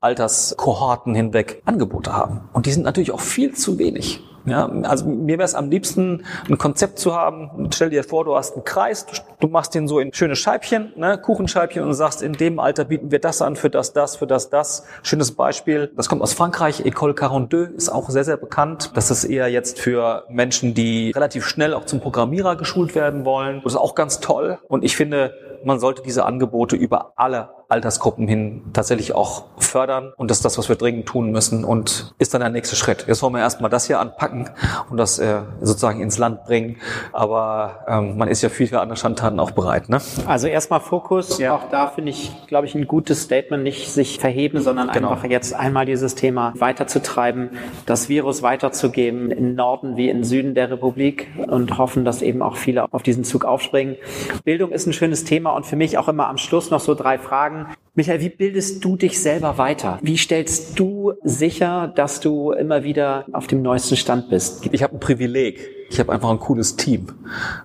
[0.00, 2.48] Alterskohorten hinweg Angebote haben.
[2.52, 4.22] Und die sind natürlich auch viel zu wenig.
[4.48, 7.68] Ja, also mir wäre es am liebsten, ein Konzept zu haben.
[7.72, 9.06] Stell dir vor, du hast einen Kreis,
[9.40, 13.10] du, machst den so in schöne Scheibchen, ne, Kuchenscheibchen und sagst, in dem Alter bieten
[13.10, 14.84] wir das an, für das, das, für das, das.
[15.02, 15.92] Schönes Beispiel.
[15.96, 16.80] Das kommt aus Frankreich.
[16.82, 18.92] École 42 ist auch sehr, sehr bekannt.
[18.94, 23.60] Das ist eher jetzt für Menschen, die relativ schnell auch zum Programmierer geschult werden wollen.
[23.64, 24.58] Das ist auch ganz toll.
[24.68, 30.14] Und ich finde, man sollte diese Angebote über alle Altersgruppen hin tatsächlich auch fördern.
[30.16, 33.04] Und das ist das, was wir dringend tun müssen und ist dann der nächste Schritt.
[33.06, 34.48] Jetzt wollen wir erstmal das hier anpacken
[34.88, 36.78] und das äh, sozusagen ins Land bringen.
[37.12, 39.90] Aber ähm, man ist ja viel für andere Schandtaten auch bereit.
[39.90, 40.00] Ne?
[40.26, 41.38] Also erstmal Fokus.
[41.38, 41.56] Ja.
[41.56, 43.62] Auch da finde ich, glaube ich, ein gutes Statement.
[43.62, 45.10] Nicht sich verheben, sondern genau.
[45.10, 47.50] einfach jetzt einmal dieses Thema weiterzutreiben,
[47.84, 52.56] das Virus weiterzugeben im Norden wie im Süden der Republik und hoffen, dass eben auch
[52.56, 53.96] viele auf diesen Zug aufspringen.
[54.44, 57.18] Bildung ist ein schönes Thema und für mich auch immer am Schluss noch so drei
[57.18, 59.98] Fragen fragen, Michael, wie bildest du dich selber weiter?
[60.02, 64.68] Wie stellst du sicher, dass du immer wieder auf dem neuesten Stand bist?
[64.70, 65.78] Ich habe ein Privileg.
[65.90, 67.06] Ich habe einfach ein cooles Team.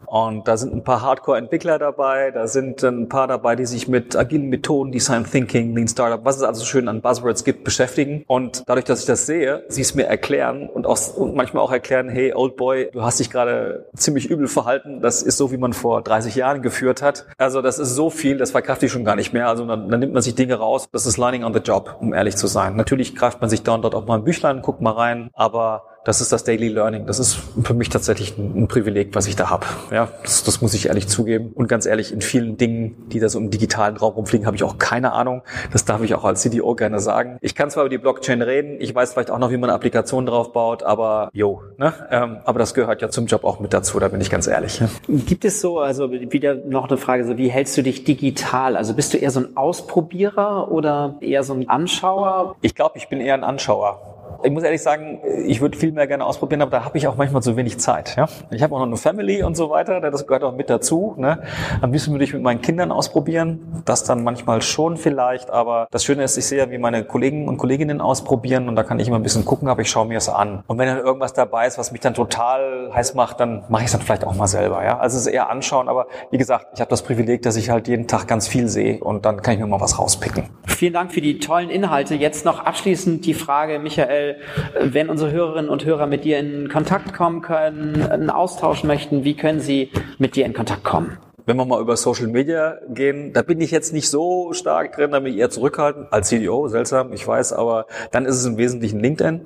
[0.05, 4.15] Und da sind ein paar Hardcore-Entwickler dabei, da sind ein paar dabei, die sich mit
[4.15, 8.23] agilen Methoden, Design Thinking, Lean Startup, was es also schön an Buzzwords gibt, beschäftigen.
[8.27, 11.71] Und dadurch, dass ich das sehe, sie es mir erklären und, auch, und manchmal auch
[11.71, 15.01] erklären, hey, Old Boy, du hast dich gerade ziemlich übel verhalten.
[15.01, 17.25] Das ist so, wie man vor 30 Jahren geführt hat.
[17.38, 19.49] Also das ist so viel, das verkrafte ich schon gar nicht mehr.
[19.49, 20.88] Also dann, dann nimmt man sich Dinge raus.
[20.91, 22.76] Das ist Learning on the Job, um ehrlich zu sein.
[22.76, 25.84] Natürlich greift man sich da und dort auch mal ein Büchlein, guckt mal rein, aber
[26.06, 27.06] das ist das Daily Learning.
[27.06, 29.66] Das ist für mich tatsächlich ein, Privileg, was ich da habe.
[29.91, 31.51] Ja, das, das muss ich ehrlich zugeben.
[31.54, 34.64] Und ganz ehrlich, in vielen Dingen, die da so im digitalen Raum rumfliegen, habe ich
[34.64, 35.43] auch keine Ahnung.
[35.72, 37.38] Das darf ich auch als CDO gerne sagen.
[37.41, 39.76] Ich kann zwar über die Blockchain reden, ich weiß vielleicht auch noch, wie man eine
[39.76, 41.93] Applikation drauf baut, aber jo, ne?
[42.10, 44.82] Ähm, aber das gehört ja zum Job auch mit dazu, da bin ich ganz ehrlich.
[45.08, 48.76] Gibt es so, also wieder noch eine Frage, so wie hältst du dich digital?
[48.76, 52.56] Also bist du eher so ein Ausprobierer oder eher so ein Anschauer?
[52.62, 54.12] Ich glaube, ich bin eher ein Anschauer
[54.44, 57.16] ich muss ehrlich sagen, ich würde viel mehr gerne ausprobieren, aber da habe ich auch
[57.16, 58.16] manchmal zu wenig Zeit.
[58.16, 58.28] Ja?
[58.52, 61.16] Ich habe auch noch eine Family und so weiter, das gehört auch mit dazu.
[61.18, 61.41] Ne?
[61.82, 66.04] Am liebsten würde ich mit meinen Kindern ausprobieren, das dann manchmal schon vielleicht, aber das
[66.04, 69.08] Schöne ist, ich sehe ja, wie meine Kollegen und Kolleginnen ausprobieren und da kann ich
[69.08, 70.64] immer ein bisschen gucken, aber ich schaue mir es an.
[70.68, 73.88] Und wenn dann irgendwas dabei ist, was mich dann total heiß macht, dann mache ich
[73.88, 74.84] es dann vielleicht auch mal selber.
[74.84, 75.00] Ja?
[75.00, 77.88] Also es ist eher anschauen, aber wie gesagt, ich habe das Privileg, dass ich halt
[77.88, 80.50] jeden Tag ganz viel sehe und dann kann ich mir mal was rauspicken.
[80.66, 82.16] Vielen Dank für die tollen Inhalte.
[82.16, 84.32] Jetzt noch abschließend die Frage, Michael,
[84.79, 89.36] wenn unsere Hörerinnen und Hörer mit dir in Kontakt kommen können, einen Austausch möchten, wie
[89.36, 91.17] können sie mit dir in Kontakt kommen?
[91.46, 95.12] Wenn wir mal über Social Media gehen, da bin ich jetzt nicht so stark drin,
[95.12, 98.58] da bin ich eher zurückhaltend als CDO, seltsam, ich weiß, aber dann ist es im
[98.58, 99.41] Wesentlichen LinkedIn.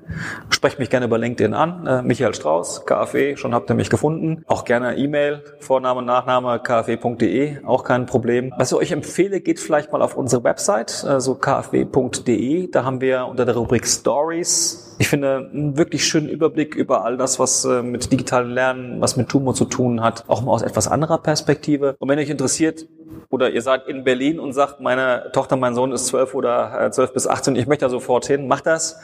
[0.51, 4.43] Sprecht mich gerne über LinkedIn an, äh, Michael Strauß, KfW, schon habt ihr mich gefunden.
[4.45, 8.53] Auch gerne E-Mail, Vorname, Nachname, kfw.de, auch kein Problem.
[8.57, 13.25] Was ich euch empfehle, geht vielleicht mal auf unsere Website, also kfw.de, da haben wir
[13.25, 17.81] unter der Rubrik Stories ich finde, einen wirklich schönen Überblick über all das, was äh,
[17.83, 21.95] mit digitalen Lernen, was mit Tumor zu tun hat, auch mal aus etwas anderer Perspektive.
[21.99, 22.87] Und wenn euch interessiert,
[23.29, 26.91] oder ihr seid in Berlin und sagt, meine Tochter, mein Sohn ist 12 oder äh,
[26.91, 28.99] 12 bis 18, ich möchte da sofort hin, macht das.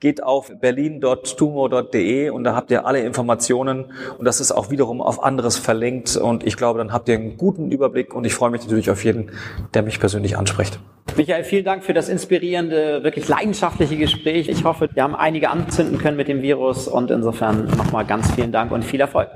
[0.00, 5.22] Geht auf berlin.tumor.de und da habt ihr alle Informationen und das ist auch wiederum auf
[5.22, 8.62] anderes verlinkt und ich glaube, dann habt ihr einen guten Überblick und ich freue mich
[8.62, 9.30] natürlich auf jeden,
[9.74, 10.78] der mich persönlich anspricht.
[11.16, 14.48] Michael, vielen Dank für das inspirierende, wirklich leidenschaftliche Gespräch.
[14.48, 18.52] Ich hoffe, wir haben einige anzünden können mit dem Virus und insofern nochmal ganz vielen
[18.52, 19.30] Dank und viel Erfolg.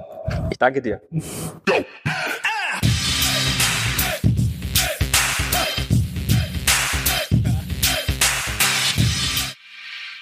[0.50, 1.00] Ich danke dir.